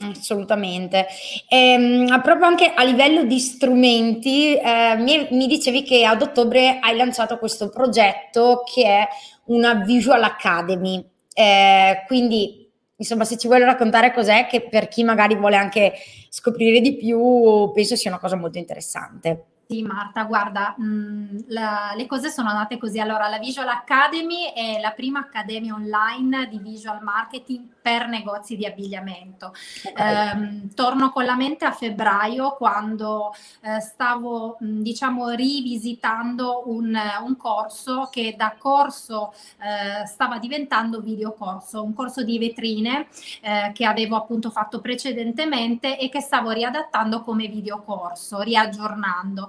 Assolutamente. 0.00 1.06
Ehm, 1.48 2.20
proprio 2.22 2.46
anche 2.46 2.72
a 2.74 2.82
livello 2.82 3.22
di 3.22 3.38
strumenti, 3.38 4.56
eh, 4.56 4.96
mi, 4.96 5.28
mi, 5.30 5.46
dicevi 5.46 5.84
che 5.84 6.04
ad 6.04 6.22
ottobre 6.22 6.80
hai 6.80 6.96
lanciato 6.96 7.38
questo 7.38 7.68
progetto 7.68 8.64
che 8.64 8.82
è 8.82 9.08
una 9.44 9.74
Visual 9.74 10.24
Academy. 10.24 11.04
Eh, 11.32 12.02
quindi 12.08 12.67
insomma, 12.98 13.24
se 13.24 13.36
ci 13.36 13.46
vuole 13.46 13.64
raccontare 13.64 14.12
cos'è, 14.12 14.46
che 14.46 14.68
per 14.68 14.88
chi 14.88 15.02
magari 15.04 15.34
vuole 15.34 15.56
anche 15.56 15.94
scoprire 16.28 16.80
di 16.80 16.96
più, 16.96 17.72
penso 17.72 17.96
sia 17.96 18.10
una 18.10 18.20
cosa 18.20 18.36
molto 18.36 18.58
interessante. 18.58 19.44
Sì, 19.68 19.82
Marta, 19.82 20.24
guarda, 20.24 20.74
mh, 20.78 20.84
mm, 20.84 21.38
la, 21.48 21.92
le 21.94 22.06
cose 22.06 22.30
sono 22.30 22.48
andate 22.48 22.78
così. 22.78 23.00
Allora, 23.00 23.28
la 23.28 23.38
Visual 23.38 23.68
Academy 23.68 24.50
è 24.54 24.80
la 24.80 24.92
prima 24.92 25.18
accademia 25.20 25.74
online 25.74 26.48
di 26.48 26.58
visual 26.58 27.02
marketing 27.02 27.66
per 27.88 28.06
negozi 28.06 28.54
di 28.54 28.66
abbigliamento. 28.66 29.54
Okay. 29.82 30.32
Um, 30.36 30.74
torno 30.74 31.08
con 31.10 31.24
la 31.24 31.36
mente 31.36 31.64
a 31.64 31.72
febbraio 31.72 32.54
quando 32.56 33.32
uh, 33.62 33.80
stavo, 33.80 34.58
diciamo, 34.60 35.30
rivisitando 35.30 36.64
un, 36.66 36.94
un, 37.24 37.36
corso 37.38 38.08
che 38.10 38.34
da 38.36 38.56
corso 38.58 39.32
uh, 39.32 40.06
stava 40.06 40.38
diventando 40.38 41.00
videocorso, 41.00 41.82
un 41.82 41.94
corso 41.94 42.22
di 42.22 42.38
vetrine 42.38 43.06
uh, 43.42 43.72
che 43.72 43.86
avevo 43.86 44.16
appunto 44.16 44.50
fatto 44.50 44.82
precedentemente 44.82 45.98
e 45.98 46.10
che 46.10 46.20
stavo 46.20 46.50
riadattando 46.50 47.22
come 47.22 47.46
videocorso, 47.46 48.42
riaggiornando 48.42 49.48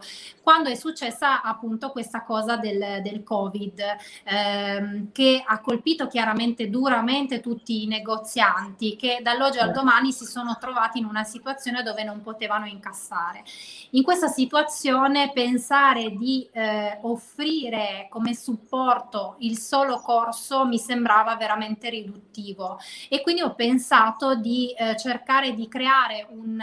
quando 0.50 0.70
è 0.70 0.76
successa 0.76 1.44
appunto 1.44 1.92
questa 1.92 2.24
cosa 2.24 2.58
del, 2.58 3.02
del 3.04 3.22
Covid 3.22 3.84
ehm, 4.24 5.12
che 5.12 5.44
ha 5.46 5.60
colpito 5.60 6.08
chiaramente 6.08 6.72
duramente 6.72 7.40
tutti 7.40 7.84
i 7.84 7.88
negozianti 8.30 8.96
che 8.96 9.20
dall'oggi 9.24 9.58
al 9.58 9.72
domani 9.72 10.12
si 10.12 10.26
sono 10.26 10.58
trovati 10.60 11.00
in 11.00 11.06
una 11.06 11.24
situazione 11.24 11.82
dove 11.82 12.04
non 12.04 12.22
potevano 12.22 12.68
incassare. 12.68 13.44
In 13.92 14.04
questa 14.04 14.28
situazione 14.28 15.32
pensare 15.34 16.12
di 16.12 16.48
eh, 16.52 17.00
offrire 17.02 18.08
come 18.10 18.36
supporto 18.36 19.36
il 19.40 19.58
solo 19.58 19.98
corso 19.98 20.66
mi 20.66 20.78
sembrava 20.78 21.36
veramente 21.36 21.90
riduttivo 21.90 22.80
e 23.10 23.22
quindi 23.22 23.42
ho 23.42 23.56
pensato 23.56 24.36
di 24.36 24.72
eh, 24.78 24.96
cercare 24.96 25.54
di 25.54 25.68
creare 25.68 26.28
un, 26.30 26.62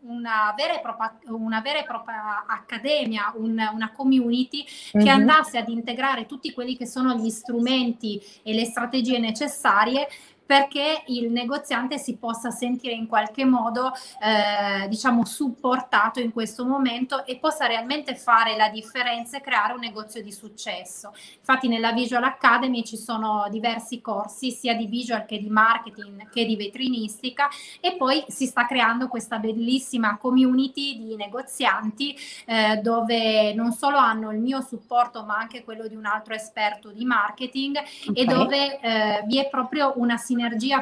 una, 0.00 0.52
vera 0.56 0.74
e 0.76 0.80
propria, 0.80 1.18
una 1.28 1.60
vera 1.60 1.78
e 1.78 1.84
propria 1.84 2.44
accademia, 2.46 3.32
un, 3.36 3.58
una 3.72 3.92
community 3.92 4.64
mm-hmm. 4.64 5.06
che 5.06 5.12
mhm. 5.12 5.20
andasse 5.20 5.58
ad 5.58 5.68
integrare 5.68 6.26
tutti 6.26 6.52
quelli 6.52 6.76
che 6.76 6.86
sono 6.86 7.14
gli 7.14 7.30
strumenti 7.30 8.20
e 8.42 8.52
le 8.52 8.64
strategie 8.64 9.18
necessarie 9.18 10.08
perché 10.48 11.02
il 11.08 11.30
negoziante 11.30 11.98
si 11.98 12.16
possa 12.16 12.50
sentire 12.50 12.94
in 12.94 13.06
qualche 13.06 13.44
modo 13.44 13.92
eh, 14.18 14.88
diciamo 14.88 15.26
supportato 15.26 16.20
in 16.20 16.32
questo 16.32 16.64
momento 16.64 17.26
e 17.26 17.36
possa 17.36 17.66
realmente 17.66 18.14
fare 18.14 18.56
la 18.56 18.70
differenza 18.70 19.36
e 19.36 19.40
creare 19.42 19.74
un 19.74 19.80
negozio 19.80 20.22
di 20.22 20.32
successo. 20.32 21.12
Infatti 21.38 21.68
nella 21.68 21.92
Visual 21.92 22.22
Academy 22.22 22.82
ci 22.82 22.96
sono 22.96 23.46
diversi 23.50 24.00
corsi 24.00 24.50
sia 24.50 24.74
di 24.74 24.86
visual 24.86 25.26
che 25.26 25.38
di 25.38 25.50
marketing 25.50 26.30
che 26.30 26.46
di 26.46 26.56
vetrinistica 26.56 27.50
e 27.78 27.96
poi 27.96 28.24
si 28.28 28.46
sta 28.46 28.64
creando 28.64 29.08
questa 29.08 29.38
bellissima 29.38 30.16
community 30.16 30.96
di 30.96 31.14
negozianti 31.14 32.16
eh, 32.46 32.78
dove 32.78 33.52
non 33.52 33.72
solo 33.72 33.98
hanno 33.98 34.32
il 34.32 34.38
mio 34.38 34.62
supporto 34.62 35.24
ma 35.24 35.36
anche 35.36 35.62
quello 35.62 35.86
di 35.86 35.94
un 35.94 36.06
altro 36.06 36.32
esperto 36.32 36.88
di 36.88 37.04
marketing 37.04 37.76
okay. 37.76 38.14
e 38.14 38.24
dove 38.24 38.80
eh, 38.80 39.22
vi 39.26 39.38
è 39.38 39.50
proprio 39.50 39.92
una 39.96 40.16
sinergia 40.16 40.36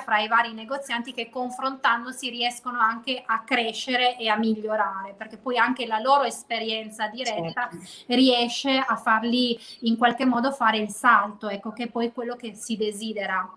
fra 0.05 0.19
i 0.21 0.29
vari 0.29 0.53
negozianti 0.53 1.12
che 1.12 1.29
confrontandosi 1.31 2.31
riescono 2.31 2.79
anche 2.79 3.23
a 3.25 3.42
crescere 3.45 4.16
e 4.19 4.29
a 4.29 4.37
migliorare 4.37 5.14
perché 5.16 5.37
poi 5.37 5.59
anche 5.59 5.87
la 5.87 5.99
loro 5.99 6.25
esperienza 6.25 7.09
diretta 7.09 7.69
certo. 7.71 7.79
riesce 8.09 8.77
a 8.77 8.97
farli 8.97 9.59
in 9.81 9.97
qualche 9.97 10.25
modo 10.25 10.53
fare 10.53 10.79
il 10.79 10.90
salto 10.90 11.49
ecco 11.49 11.73
che 11.73 11.88
poi 11.88 12.07
è 12.07 12.12
quello 12.12 12.37
che 12.37 12.55
si 12.55 12.77
desidera. 12.77 13.51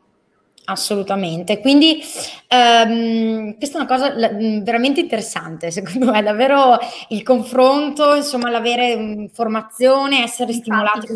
Assolutamente, 0.66 1.60
quindi 1.62 2.00
ehm, 2.48 3.58
questa 3.58 3.80
è 3.80 3.82
una 3.82 3.90
cosa 3.90 4.14
veramente 4.14 5.00
interessante, 5.00 5.72
secondo 5.72 6.12
me, 6.12 6.22
davvero 6.22 6.78
il 7.08 7.24
confronto, 7.24 8.14
insomma, 8.14 8.52
l'avere 8.52 8.92
informazione, 8.92 10.22
essere 10.22 10.52
Infatti, 10.52 10.60
stimolati 10.60 11.08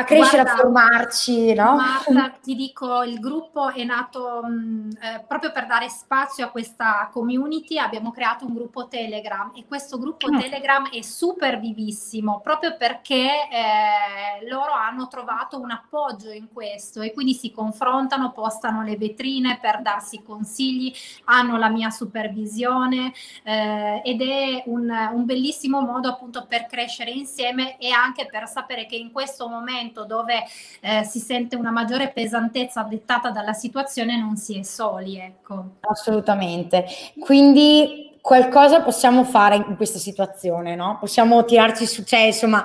a 0.00 0.04
crescere, 0.04 0.42
Guarda, 0.42 0.52
a 0.52 0.56
formarci, 0.56 1.54
no? 1.54 1.76
Marta, 1.76 2.38
ti 2.42 2.54
dico, 2.54 3.02
il 3.02 3.18
gruppo 3.18 3.70
è 3.70 3.84
nato 3.84 4.42
mh, 4.42 4.90
eh, 5.00 5.24
proprio 5.26 5.52
per 5.52 5.66
dare 5.66 5.88
spazio 5.88 6.46
a 6.46 6.50
questa 6.50 7.08
community, 7.12 7.78
abbiamo 7.78 8.10
creato 8.10 8.46
un 8.46 8.54
gruppo 8.54 8.88
Telegram 8.88 9.52
e 9.54 9.64
questo 9.66 9.98
gruppo 9.98 10.26
oh. 10.26 10.38
Telegram 10.38 10.88
è 10.90 11.02
super 11.02 11.58
vivissimo 11.58 12.40
proprio 12.40 12.76
perché 12.76 13.28
eh, 13.50 14.48
loro 14.48 14.72
hanno 14.72 15.08
trovato 15.08 15.60
un 15.60 15.70
appoggio 15.70 16.30
in 16.30 16.48
questo 16.52 17.00
e 17.00 17.12
quindi 17.12 17.34
si 17.34 17.50
confrontano, 17.50 18.32
postano 18.32 18.82
le 18.82 18.96
vetrine 18.96 19.58
per 19.60 19.82
darsi 19.82 20.22
consigli, 20.22 20.92
hanno 21.24 21.56
la 21.56 21.68
mia 21.68 21.90
supervisione 21.90 23.12
eh, 23.42 24.00
ed 24.04 24.22
è 24.22 24.62
un, 24.66 24.90
un 25.12 25.24
bellissimo 25.24 25.80
modo 25.80 26.08
appunto 26.08 26.46
per 26.48 26.66
crescere 26.66 27.10
insieme 27.10 27.76
e 27.78 27.90
anche 27.90 28.26
per 28.26 28.48
sapere 28.48 28.86
che 28.86 28.96
in 28.96 29.12
questo 29.12 29.48
momento 29.48 29.89
momento 29.90 30.04
dove 30.04 30.44
eh, 30.80 31.04
si 31.04 31.18
sente 31.18 31.56
una 31.56 31.70
maggiore 31.70 32.10
pesantezza 32.10 32.82
dettata 32.82 33.30
dalla 33.30 33.52
situazione 33.52 34.18
non 34.18 34.36
si 34.36 34.58
è 34.58 34.62
soli. 34.62 35.18
Ecco. 35.18 35.76
Assolutamente. 35.80 36.86
Quindi 37.18 38.18
qualcosa 38.20 38.82
possiamo 38.82 39.24
fare 39.24 39.56
in 39.56 39.76
questa 39.76 39.98
situazione, 39.98 40.74
no? 40.74 40.98
Possiamo 41.00 41.44
tirarci 41.44 41.86
su, 41.86 42.04
cioè 42.04 42.20
insomma, 42.20 42.64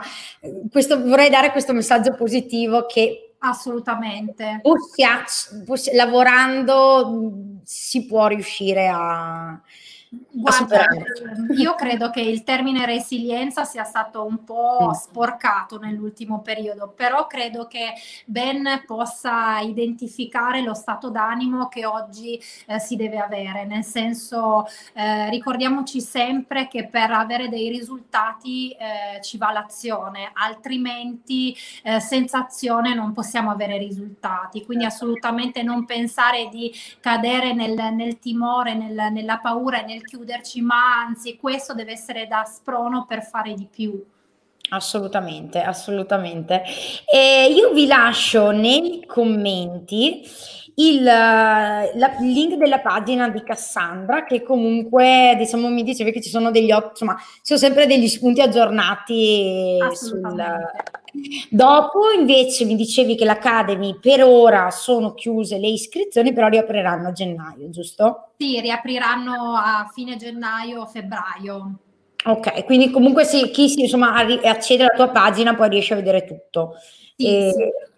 questo, 0.72 1.02
vorrei 1.02 1.30
dare 1.30 1.52
questo 1.52 1.74
messaggio 1.74 2.14
positivo 2.14 2.86
che 2.86 3.22
Assolutamente. 3.38 4.62
Ossia, 4.64 5.24
lavorando 5.94 7.60
si 7.64 8.08
può 8.08 8.26
riuscire 8.26 8.88
a, 8.88 9.62
Guarda, 10.32 10.86
io 11.56 11.76
credo 11.76 12.10
che 12.10 12.22
il 12.22 12.44
termine 12.44 12.86
resilienza 12.86 13.64
sia 13.64 13.84
stato 13.84 14.26
un 14.26 14.44
po' 14.44 14.92
sporcato 14.94 15.80
nell'ultimo 15.80 16.42
periodo, 16.42 16.94
però 16.96 17.26
credo 17.26 17.68
che 17.68 17.94
Ben 18.26 18.84
possa 18.86 19.60
identificare 19.60 20.62
lo 20.62 20.74
stato 20.74 21.10
d'animo 21.10 21.68
che 21.68 21.86
oggi 21.86 22.40
eh, 22.68 22.80
si 22.80 22.96
deve 22.96 23.18
avere, 23.18 23.66
nel 23.66 23.84
senso 23.84 24.66
eh, 24.94 25.30
ricordiamoci 25.30 26.02
sempre 26.02 26.68
che 26.68 26.88
per 26.88 27.12
avere 27.12 27.50
dei 27.50 27.70
risultati 27.70 28.72
eh, 28.72 29.22
ci 29.22 29.38
va 29.38 29.52
l'azione, 29.52 30.32
altrimenti 30.34 31.56
eh, 31.84 32.00
senza 32.00 32.40
azione 32.40 32.94
non 32.94 33.14
possiamo 33.14 33.52
avere 33.52 33.78
risultati, 33.78 34.66
quindi 34.66 34.86
assolutamente 34.86 35.64
non 35.64 35.86
pensare 35.86 36.50
di 36.50 36.72
cadere 37.00 37.54
nel, 37.54 37.94
nel 37.94 38.20
timore, 38.20 38.76
nel, 38.76 39.12
nella 39.12 39.38
paura 39.38 39.82
e 39.82 39.86
nel 39.86 40.04
chiuderci, 40.06 40.62
ma 40.62 41.02
anzi 41.06 41.38
questo 41.38 41.74
deve 41.74 41.92
essere 41.92 42.28
da 42.28 42.44
sprono 42.46 43.06
per 43.08 43.24
fare 43.24 43.54
di 43.54 43.68
più. 43.70 44.02
Assolutamente, 44.70 45.62
assolutamente. 45.62 46.64
E 47.12 47.52
io 47.52 47.72
vi 47.72 47.86
lascio 47.86 48.52
nei 48.52 49.06
commenti 49.06 50.24
il, 50.76 51.04
la, 51.04 51.84
il, 52.20 52.32
link 52.32 52.56
della 52.56 52.80
pagina 52.80 53.30
di 53.30 53.44
Cassandra 53.44 54.26
che 54.26 54.44
comunque 54.44 55.36
diciamo 55.38 55.70
mi 55.70 55.84
dicevi 55.84 56.12
che 56.12 56.22
ci 56.22 56.30
sono 56.30 56.52
degli 56.52 56.70
insomma 56.70 57.16
ci 57.18 57.40
sono 57.44 57.60
sempre 57.60 57.88
degli 57.88 58.08
spunti 58.10 58.42
aggiornati 58.42 59.78
sul, 59.94 60.22
dopo 61.50 62.12
invece 62.18 62.66
mi 62.66 62.76
dicevi 62.76 63.16
che 63.16 63.26
l'Academy 63.26 63.98
per 64.00 64.24
ora 64.24 64.72
sono 64.72 65.14
chiuse 65.14 65.58
le 65.58 65.68
iscrizioni 65.68 66.34
però 66.34 66.48
riapriranno 66.48 67.10
a 67.10 67.12
gennaio 67.12 67.70
giusto? 67.70 68.30
Sì 68.38 68.60
riapriranno 68.60 69.56
a 69.56 69.90
fine 69.94 70.16
gennaio 70.18 70.86
febbraio 70.86 71.80
ok 72.26 72.66
quindi 72.66 72.90
comunque 72.92 73.24
sì, 73.24 73.50
chi 73.52 73.70
si, 73.70 73.82
insomma 73.82 74.14
accede 74.14 74.84
alla 74.84 74.96
tua 74.96 75.10
pagina 75.10 75.56
poi 75.56 75.70
riesce 75.70 75.94
a 75.94 75.98
vedere 75.98 76.26
tutto 76.26 76.76
sì, 77.16 77.28
e, 77.28 77.52
sì 77.52 77.94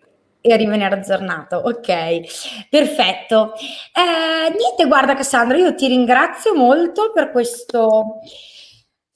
e 0.47 0.53
a 0.53 0.55
rimanere 0.55 0.95
aggiornato. 0.95 1.57
Ok, 1.57 2.67
perfetto. 2.69 3.53
Eh, 3.93 4.55
niente, 4.55 4.85
guarda 4.87 5.13
Cassandra, 5.13 5.57
io 5.57 5.75
ti 5.75 5.87
ringrazio 5.87 6.55
molto 6.55 7.11
per 7.11 7.31
questo, 7.31 8.19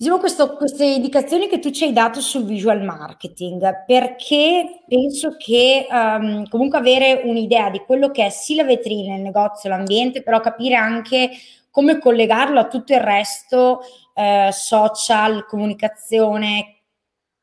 diciamo 0.01 0.17
questo, 0.17 0.55
queste 0.55 0.83
indicazioni 0.83 1.47
che 1.47 1.59
tu 1.59 1.69
ci 1.69 1.83
hai 1.83 1.93
dato 1.93 2.21
sul 2.21 2.43
visual 2.43 2.81
marketing, 2.81 3.85
perché 3.85 4.81
penso 4.87 5.35
che 5.37 5.85
um, 5.91 6.47
comunque 6.49 6.79
avere 6.79 7.21
un'idea 7.23 7.69
di 7.69 7.81
quello 7.85 8.09
che 8.09 8.25
è 8.25 8.29
sì 8.31 8.55
la 8.55 8.63
vetrina, 8.63 9.13
il 9.13 9.21
negozio, 9.21 9.69
l'ambiente, 9.69 10.23
però 10.23 10.39
capire 10.39 10.73
anche 10.73 11.29
come 11.69 11.99
collegarlo 11.99 12.59
a 12.59 12.67
tutto 12.67 12.93
il 12.93 12.99
resto, 12.99 13.81
eh, 14.15 14.49
social, 14.51 15.45
comunicazione, 15.45 16.77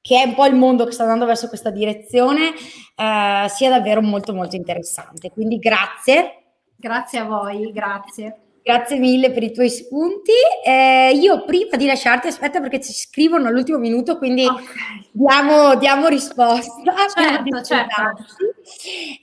che 0.00 0.20
è 0.20 0.26
un 0.26 0.34
po' 0.34 0.46
il 0.46 0.56
mondo 0.56 0.84
che 0.84 0.90
sta 0.90 1.04
andando 1.04 1.26
verso 1.26 1.46
questa 1.46 1.70
direzione, 1.70 2.48
eh, 2.96 3.46
sia 3.48 3.70
davvero 3.70 4.02
molto 4.02 4.34
molto 4.34 4.56
interessante. 4.56 5.30
Quindi 5.30 5.58
grazie. 5.58 6.42
Grazie 6.74 7.20
a 7.20 7.24
voi, 7.24 7.70
grazie. 7.70 8.47
Grazie 8.68 8.98
mille 8.98 9.30
per 9.30 9.42
i 9.42 9.50
tuoi 9.50 9.70
spunti. 9.70 10.30
Eh, 10.62 11.12
io 11.14 11.42
prima 11.46 11.78
di 11.78 11.86
lasciarti, 11.86 12.26
aspetta 12.26 12.60
perché 12.60 12.82
ci 12.82 12.92
scrivono 12.92 13.48
all'ultimo 13.48 13.78
minuto, 13.78 14.18
quindi 14.18 14.44
okay. 14.44 15.08
diamo, 15.10 15.74
diamo, 15.76 16.06
risposta. 16.08 16.76
Certo, 17.08 17.62
certo. 17.62 18.02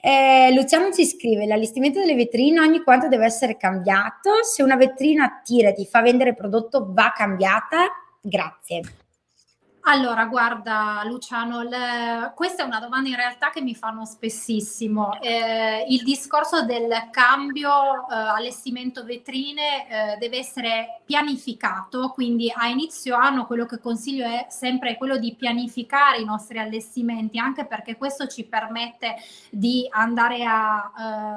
Eh, 0.01 0.51
Luciano 0.55 0.91
ci 0.91 1.05
scrive, 1.05 1.45
l'allestimento 1.45 1.99
delle 1.99 2.15
vetrine 2.15 2.59
ogni 2.59 2.81
quanto 2.81 3.07
deve 3.07 3.25
essere 3.25 3.55
cambiato, 3.55 4.41
se 4.41 4.63
una 4.63 4.77
vetrina 4.77 5.25
attira 5.25 5.69
e 5.69 5.73
ti 5.73 5.85
fa 5.85 6.01
vendere 6.01 6.33
prodotto 6.33 6.87
va 6.89 7.13
cambiata, 7.15 7.85
grazie. 8.21 8.81
Allora, 9.87 10.25
guarda 10.25 11.03
Luciano, 11.05 11.61
le, 11.61 12.31
questa 12.33 12.63
è 12.63 12.65
una 12.65 12.79
domanda 12.79 13.07
in 13.07 13.15
realtà 13.15 13.51
che 13.51 13.61
mi 13.61 13.75
fanno 13.75 14.03
spessissimo. 14.03 15.21
Eh, 15.21 15.85
il 15.89 16.01
discorso 16.01 16.65
del 16.65 16.89
cambio 17.11 17.69
eh, 18.09 18.15
allestimento 18.15 19.03
vetrine 19.03 19.87
eh, 19.87 20.17
deve 20.17 20.39
essere 20.39 21.01
pianificato, 21.05 22.09
quindi 22.09 22.51
a 22.53 22.67
inizio 22.67 23.15
anno 23.15 23.45
quello 23.45 23.65
che 23.65 23.79
consiglio 23.79 24.25
è 24.25 24.47
sempre 24.49 24.97
quello 24.97 25.17
di 25.17 25.35
pianificare 25.35 26.19
i 26.19 26.25
nostri 26.25 26.59
allestimenti, 26.59 27.37
anche 27.37 27.65
perché 27.65 27.95
questo 27.95 28.27
ci 28.27 28.43
permette 28.43 29.15
di 29.49 29.87
andare 29.89 30.43
a 30.43 30.91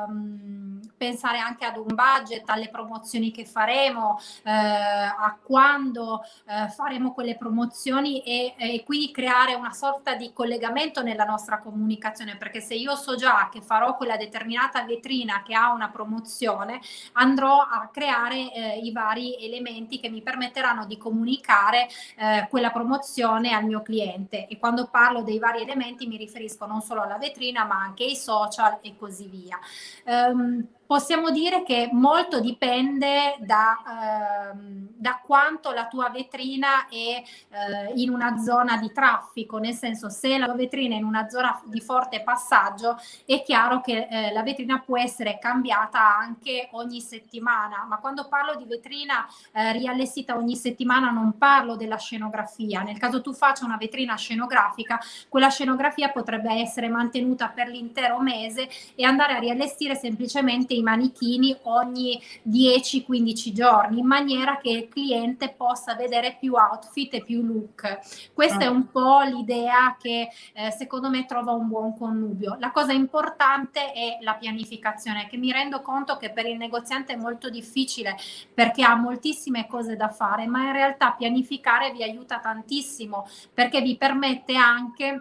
ehm, 0.09 0.81
pensare 0.96 1.38
anche 1.38 1.64
ad 1.64 1.76
un 1.76 1.94
budget, 1.94 2.48
alle 2.48 2.68
promozioni 2.68 3.31
che 3.31 3.44
faremo, 3.44 4.18
eh, 4.42 4.50
a 4.50 5.37
quando 5.42 6.22
eh, 6.46 6.68
faremo 6.70 7.12
quelle 7.12 7.37
promozioni 7.37 8.20
e 8.22 8.48
e, 8.57 8.83
quindi 8.85 9.11
creare 9.11 9.54
una 9.54 9.72
sorta 9.72 10.14
di 10.14 10.33
collegamento 10.33 11.02
nella 11.02 11.24
nostra 11.24 11.59
comunicazione, 11.59 12.37
perché 12.37 12.61
se 12.61 12.74
io 12.74 12.94
so 12.94 13.16
già 13.16 13.48
che 13.50 13.61
farò 13.61 13.96
quella 13.96 14.16
determinata 14.16 14.83
vetrina 14.85 15.42
che 15.42 15.54
ha 15.54 15.72
una 15.72 15.88
promozione, 15.88 16.81
andrò 17.12 17.61
a 17.61 17.88
creare 17.92 18.52
eh, 18.52 18.78
i 18.83 18.92
vari 18.92 19.35
elementi 19.35 19.57
che 20.00 20.08
mi 20.08 20.22
permetteranno 20.22 20.86
di 20.86 20.96
comunicare 20.96 21.88
eh, 22.16 22.46
quella 22.48 22.70
promozione 22.70 23.52
al 23.52 23.64
mio 23.64 23.82
cliente. 23.82 24.46
E 24.46 24.58
quando 24.58 24.88
parlo 24.90 25.22
dei 25.22 25.38
vari 25.38 25.62
elementi 25.62 26.06
mi 26.06 26.16
riferisco 26.16 26.66
non 26.66 26.80
solo 26.80 27.02
alla 27.02 27.18
vetrina, 27.18 27.64
ma 27.64 27.76
anche 27.76 28.04
ai 28.04 28.16
social 28.16 28.78
e 28.82 28.96
così 28.96 29.26
via. 29.26 29.58
Um, 30.04 30.66
possiamo 30.88 31.29
dire 31.31 31.64
che 31.64 31.90
molto 31.92 32.40
dipende 32.40 33.37
da, 33.40 34.51
ehm, 34.55 34.88
da 34.94 35.20
quanto 35.22 35.70
la 35.72 35.87
tua 35.87 36.09
vetrina 36.09 36.88
è 36.88 36.94
eh, 36.94 37.92
in 37.96 38.09
una 38.09 38.38
zona 38.38 38.79
di 38.79 38.90
traffico, 38.90 39.59
nel 39.59 39.74
senso 39.74 40.09
se 40.09 40.38
la 40.38 40.46
tua 40.46 40.55
vetrina 40.55 40.94
è 40.94 40.98
in 40.98 41.05
una 41.05 41.29
zona 41.29 41.61
di 41.66 41.83
forte 41.83 42.22
passaggio 42.22 42.96
è 43.27 43.42
chiaro 43.42 43.83
che 43.83 44.09
eh, 44.11 44.33
la 44.33 44.42
vetrina 44.42 44.81
può 44.81 44.98
essere 44.98 45.38
cambiata 45.38 46.16
anche 46.16 46.70
ogni 46.72 47.03
settimana, 47.03 47.85
ma 47.87 47.98
quando 47.98 48.27
parlo 48.27 48.55
di 48.55 48.64
vetrina 48.64 49.29
eh, 49.53 49.72
riallestita 49.72 50.38
ogni 50.38 50.57
settimana 50.57 51.11
non 51.11 51.37
parlo 51.37 51.77
della 51.77 51.98
scenografia, 51.98 52.81
nel 52.81 52.96
caso 52.96 53.20
tu 53.20 53.35
faccia 53.35 53.66
una 53.66 53.77
vetrina 53.77 54.16
scenografica, 54.16 54.98
quella 55.29 55.51
scenografia 55.51 56.09
potrebbe 56.09 56.51
essere 56.55 56.88
mantenuta 56.88 57.48
per 57.48 57.68
l'intero 57.68 58.20
mese 58.20 58.70
e 58.94 59.05
andare 59.05 59.35
a 59.35 59.38
riallestire 59.38 59.94
semplicemente 59.94 60.77
i 60.78 60.82
manichini 60.82 61.56
ogni 61.62 62.20
10-15 62.48 63.52
giorni 63.52 63.98
in 63.98 64.06
maniera 64.06 64.58
che 64.58 64.70
il 64.70 64.88
cliente 64.88 65.54
possa 65.56 65.94
vedere 65.94 66.36
più 66.38 66.54
outfit 66.54 67.14
e 67.14 67.22
più 67.22 67.42
look. 67.42 68.32
Questa 68.32 68.58
ah. 68.58 68.64
è 68.64 68.66
un 68.66 68.90
po' 68.90 69.20
l'idea 69.22 69.96
che 70.00 70.28
eh, 70.52 70.70
secondo 70.70 71.10
me 71.10 71.26
trova 71.26 71.52
un 71.52 71.68
buon 71.68 71.96
connubio. 71.96 72.56
La 72.58 72.70
cosa 72.70 72.92
importante 72.92 73.92
è 73.92 74.18
la 74.20 74.34
pianificazione, 74.34 75.28
che 75.28 75.36
mi 75.36 75.52
rendo 75.52 75.82
conto 75.82 76.16
che 76.16 76.30
per 76.30 76.46
il 76.46 76.56
negoziante 76.56 77.12
è 77.12 77.16
molto 77.16 77.50
difficile 77.50 78.16
perché 78.52 78.82
ha 78.82 78.94
moltissime 78.94 79.66
cose 79.66 79.96
da 79.96 80.08
fare, 80.08 80.46
ma 80.46 80.64
in 80.64 80.72
realtà 80.72 81.12
pianificare 81.12 81.92
vi 81.92 82.02
aiuta 82.02 82.38
tantissimo 82.38 83.26
perché 83.52 83.80
vi 83.80 83.96
permette 83.96 84.56
anche 84.56 85.20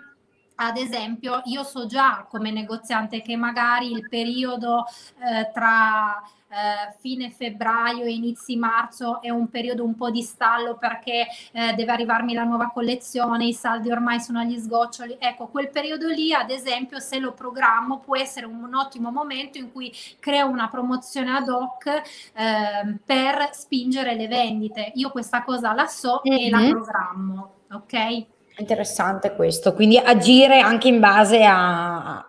ad 0.59 0.77
esempio, 0.77 1.41
io 1.45 1.63
so 1.63 1.85
già 1.85 2.25
come 2.27 2.51
negoziante 2.51 3.21
che 3.21 3.35
magari 3.35 3.91
il 3.91 4.07
periodo 4.09 4.85
eh, 5.19 5.51
tra 5.53 6.21
eh, 6.49 6.95
fine 6.99 7.29
febbraio 7.29 8.03
e 8.05 8.13
inizi 8.13 8.55
marzo 8.55 9.21
è 9.21 9.29
un 9.29 9.49
periodo 9.49 9.83
un 9.83 9.95
po' 9.95 10.09
di 10.09 10.21
stallo 10.23 10.75
perché 10.77 11.27
eh, 11.51 11.73
deve 11.73 11.91
arrivarmi 11.91 12.33
la 12.33 12.43
nuova 12.43 12.71
collezione, 12.71 13.45
i 13.45 13.53
saldi 13.53 13.91
ormai 13.91 14.19
sono 14.19 14.39
agli 14.39 14.57
sgoccioli. 14.57 15.17
Ecco, 15.19 15.47
quel 15.47 15.69
periodo 15.69 16.07
lì, 16.07 16.33
ad 16.33 16.49
esempio, 16.49 16.99
se 16.99 17.19
lo 17.19 17.33
programmo 17.33 17.99
può 17.99 18.17
essere 18.17 18.47
un, 18.47 18.63
un 18.63 18.73
ottimo 18.73 19.11
momento 19.11 19.59
in 19.59 19.71
cui 19.71 19.93
creo 20.19 20.47
una 20.47 20.69
promozione 20.69 21.35
ad 21.35 21.49
hoc 21.49 21.85
eh, 21.85 22.97
per 23.05 23.49
spingere 23.51 24.15
le 24.15 24.27
vendite. 24.27 24.91
Io 24.95 25.11
questa 25.11 25.43
cosa 25.43 25.73
la 25.73 25.85
so 25.85 26.21
mm-hmm. 26.27 26.39
e 26.39 26.49
la 26.49 26.69
programmo, 26.69 27.53
ok? 27.71 28.35
Interessante 28.59 29.35
questo, 29.35 29.73
quindi 29.73 29.97
agire 29.99 30.59
anche 30.59 30.87
in 30.87 30.99
base 30.99 31.43
a, 31.45 32.26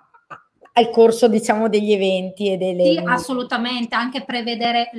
al 0.79 0.91
corso 0.91 1.27
diciamo 1.27 1.69
degli 1.69 1.93
eventi 1.93 2.53
e 2.53 2.57
delle 2.57 2.85
sì 2.85 3.03
assolutamente 3.05 3.95
anche 3.97 4.23
prevedere 4.23 4.91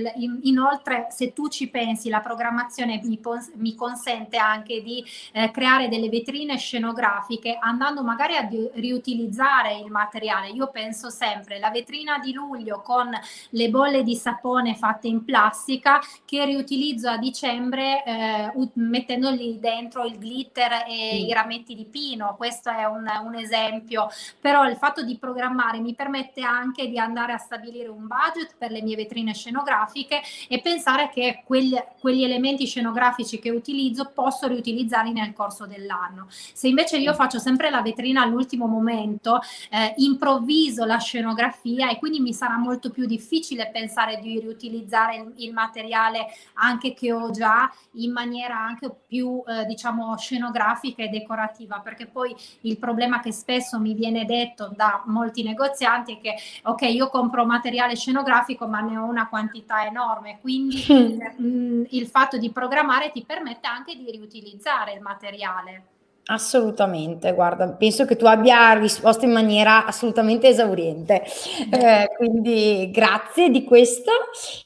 inoltre 0.42 1.08
se 1.10 1.32
tu 1.32 1.48
ci 1.48 1.70
pensi 1.70 2.10
la 2.10 2.20
programmazione 2.20 3.00
mi, 3.04 3.20
mi 3.56 3.76
consente 3.76 4.38
anche 4.38 4.82
di 4.82 5.04
eh, 5.32 5.52
creare 5.52 5.88
delle 5.88 6.10
vetrine 6.10 6.58
scenografiche 6.58 7.58
andando 7.60 8.04
magari 8.04 8.36
a 8.36 8.48
riutilizzare 8.74 9.78
il 9.78 9.90
materiale 9.90 10.50
io 10.50 10.70
penso 10.70 11.10
sempre 11.10 11.60
la 11.60 11.70
vetrina 11.70 12.20
di 12.20 12.34
luglio 12.34 12.82
con 12.84 13.10
le 13.52 13.70
bolle 13.70 14.04
di 14.04 14.16
sapone 14.16 14.76
fatte 14.76 15.08
in 15.08 15.24
plastica 15.24 16.02
che 16.26 16.44
riutilizzo 16.44 17.10
a 17.10 17.18
dicembre 17.18 18.04
eh, 18.04 18.52
mettendogli 18.74 19.58
dentro 19.60 20.04
il 20.04 20.18
glitter 20.18 20.86
e 20.88 21.22
mm. 21.24 21.28
i 21.28 21.34
rametti 21.34 21.74
di 21.74 21.86
pino 21.86 22.36
questo 22.36 22.70
è 22.70 22.84
un, 22.84 23.08
un 23.24 23.36
esempio 23.36 24.10
però 24.42 24.68
il 24.68 24.76
fatto 24.76 25.04
di 25.04 25.18
programmare 25.18 25.69
fare 25.70 25.80
mi 25.80 25.94
permette 25.94 26.42
anche 26.42 26.88
di 26.88 26.98
andare 26.98 27.34
a 27.34 27.38
stabilire 27.38 27.88
un 27.88 28.08
budget 28.08 28.56
per 28.58 28.72
le 28.72 28.82
mie 28.82 28.96
vetrine 28.96 29.34
scenografiche 29.34 30.22
e 30.48 30.60
pensare 30.62 31.10
che 31.14 31.44
quegli, 31.46 31.78
quegli 32.00 32.24
elementi 32.24 32.66
scenografici 32.66 33.40
che 33.40 33.52
utilizzo 33.52 34.12
posso 34.14 34.48
riutilizzarli 34.48 35.14
nel 35.14 35.34
corso 35.34 35.68
dell'anno. 35.68 36.28
Se 36.30 36.68
invece 36.68 36.98
io 36.98 37.14
faccio 37.14 37.38
sempre 37.38 37.70
la 37.70 37.82
vetrina 37.82 38.24
all'ultimo 38.24 38.66
momento, 38.66 39.40
eh, 39.70 39.94
improvviso 39.98 40.86
la 40.86 40.98
scenografia 40.98 41.90
e 41.90 41.98
quindi 41.98 42.20
mi 42.20 42.34
sarà 42.34 42.58
molto 42.58 42.90
più 42.90 43.06
difficile 43.06 43.70
pensare 43.72 44.20
di 44.20 44.40
riutilizzare 44.40 45.18
il, 45.18 45.34
il 45.38 45.54
materiale 45.54 46.28
anche 46.54 46.94
che 46.94 47.14
ho 47.14 47.30
già 47.30 47.72
in 47.94 48.12
maniera 48.12 48.58
anche 48.58 48.92
più 49.08 49.44
eh, 49.46 49.66
diciamo 49.66 50.18
scenografica 50.18 51.04
e 51.04 51.10
decorativa 51.10 51.80
perché 51.80 52.08
poi 52.08 52.36
il 52.62 52.78
problema 52.78 53.20
che 53.20 53.32
spesso 53.32 53.80
mi 53.80 53.94
viene 53.94 54.26
detto 54.26 54.72
da 54.76 55.04
molti 55.06 55.44
negozi 55.44 55.59
negozianti 55.60 56.16
è 56.16 56.22
che 56.22 56.36
ok 56.64 56.82
io 56.84 57.10
compro 57.10 57.46
materiale 57.46 57.96
scenografico 57.96 58.68
ma 58.68 58.80
ne 58.80 58.98
ho 58.98 59.04
una 59.04 59.28
quantità 59.28 59.86
enorme 59.86 60.40
quindi 60.40 60.86
mh, 60.88 61.44
mm, 61.44 61.84
il 61.90 62.08
fatto 62.08 62.38
di 62.38 62.52
programmare 62.52 63.12
ti 63.12 63.24
permette 63.26 63.68
anche 63.68 63.96
di 63.96 64.10
riutilizzare 64.10 64.94
il 64.94 65.02
materiale. 65.02 65.84
Assolutamente, 66.32 67.34
guarda, 67.34 67.68
penso 67.72 68.06
che 68.06 68.16
tu 68.16 68.26
abbia 68.26 68.74
risposto 68.74 69.26
in 69.26 69.32
maniera 69.32 69.88
assolutamente 69.88 70.48
esauriente, 70.48 71.24
eh, 71.74 72.08
quindi 72.16 72.92
grazie 72.92 73.50
di 73.50 73.64
questo. 73.64 74.12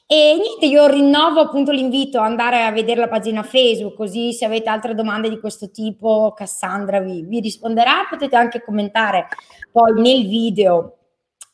E 0.06 0.36
niente, 0.38 0.66
io 0.66 0.86
rinnovo 0.86 1.40
appunto 1.40 1.72
l'invito 1.72 2.18
ad 2.18 2.26
andare 2.26 2.64
a 2.64 2.70
vedere 2.70 3.00
la 3.00 3.08
pagina 3.08 3.42
Facebook, 3.42 3.94
così 3.94 4.34
se 4.34 4.44
avete 4.44 4.68
altre 4.68 4.94
domande 4.94 5.30
di 5.30 5.40
questo 5.40 5.70
tipo, 5.70 6.34
Cassandra 6.36 7.00
vi, 7.00 7.22
vi 7.22 7.40
risponderà. 7.40 8.06
Potete 8.10 8.36
anche 8.36 8.62
commentare 8.62 9.28
poi 9.72 9.98
nel 10.02 10.28
video 10.28 10.98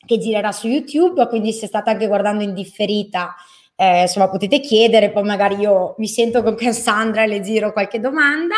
che 0.04 0.18
girerà 0.18 0.50
su 0.50 0.66
YouTube, 0.66 1.24
quindi 1.28 1.52
se 1.52 1.68
state 1.68 1.88
anche 1.88 2.08
guardando 2.08 2.42
in 2.42 2.52
differita 2.52 3.36
eh, 3.80 4.02
insomma 4.02 4.28
potete 4.28 4.60
chiedere, 4.60 5.10
poi 5.10 5.22
magari 5.22 5.54
io 5.54 5.94
mi 5.96 6.06
sento 6.06 6.42
con 6.42 6.54
Cassandra 6.54 7.22
e 7.22 7.26
le 7.26 7.40
giro 7.40 7.72
qualche 7.72 7.98
domanda. 7.98 8.54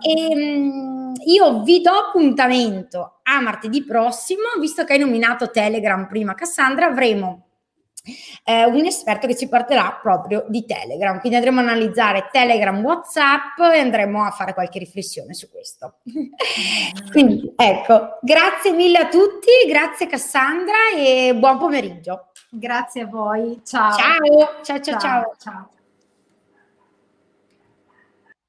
E, 0.00 0.32
ehm, 0.32 1.12
io 1.26 1.62
vi 1.62 1.82
do 1.82 1.90
appuntamento 1.90 3.20
a 3.22 3.42
martedì 3.42 3.84
prossimo, 3.84 4.48
visto 4.58 4.84
che 4.84 4.94
hai 4.94 4.98
nominato 4.98 5.50
Telegram 5.50 6.06
prima 6.06 6.34
Cassandra, 6.34 6.86
avremo 6.86 7.48
eh, 8.44 8.64
un 8.64 8.86
esperto 8.86 9.26
che 9.26 9.36
ci 9.36 9.46
parlerà 9.46 9.98
proprio 10.00 10.46
di 10.48 10.64
Telegram. 10.64 11.20
Quindi 11.20 11.36
andremo 11.36 11.60
a 11.60 11.64
analizzare 11.64 12.30
Telegram, 12.32 12.82
WhatsApp 12.82 13.58
e 13.74 13.78
andremo 13.78 14.24
a 14.24 14.30
fare 14.30 14.54
qualche 14.54 14.78
riflessione 14.78 15.34
su 15.34 15.50
questo. 15.50 15.98
Quindi 17.12 17.52
ecco, 17.56 18.18
grazie 18.22 18.72
mille 18.72 18.98
a 19.00 19.08
tutti, 19.08 19.50
grazie 19.68 20.06
Cassandra 20.06 20.96
e 20.96 21.34
buon 21.36 21.58
pomeriggio. 21.58 22.29
Grazie 22.50 23.02
a 23.02 23.06
voi. 23.06 23.60
Ciao. 23.64 23.96
Ciao, 23.96 24.62
ciao, 24.62 24.80
ciao. 24.80 24.98
ciao. 24.98 25.34
ciao. 25.38 25.70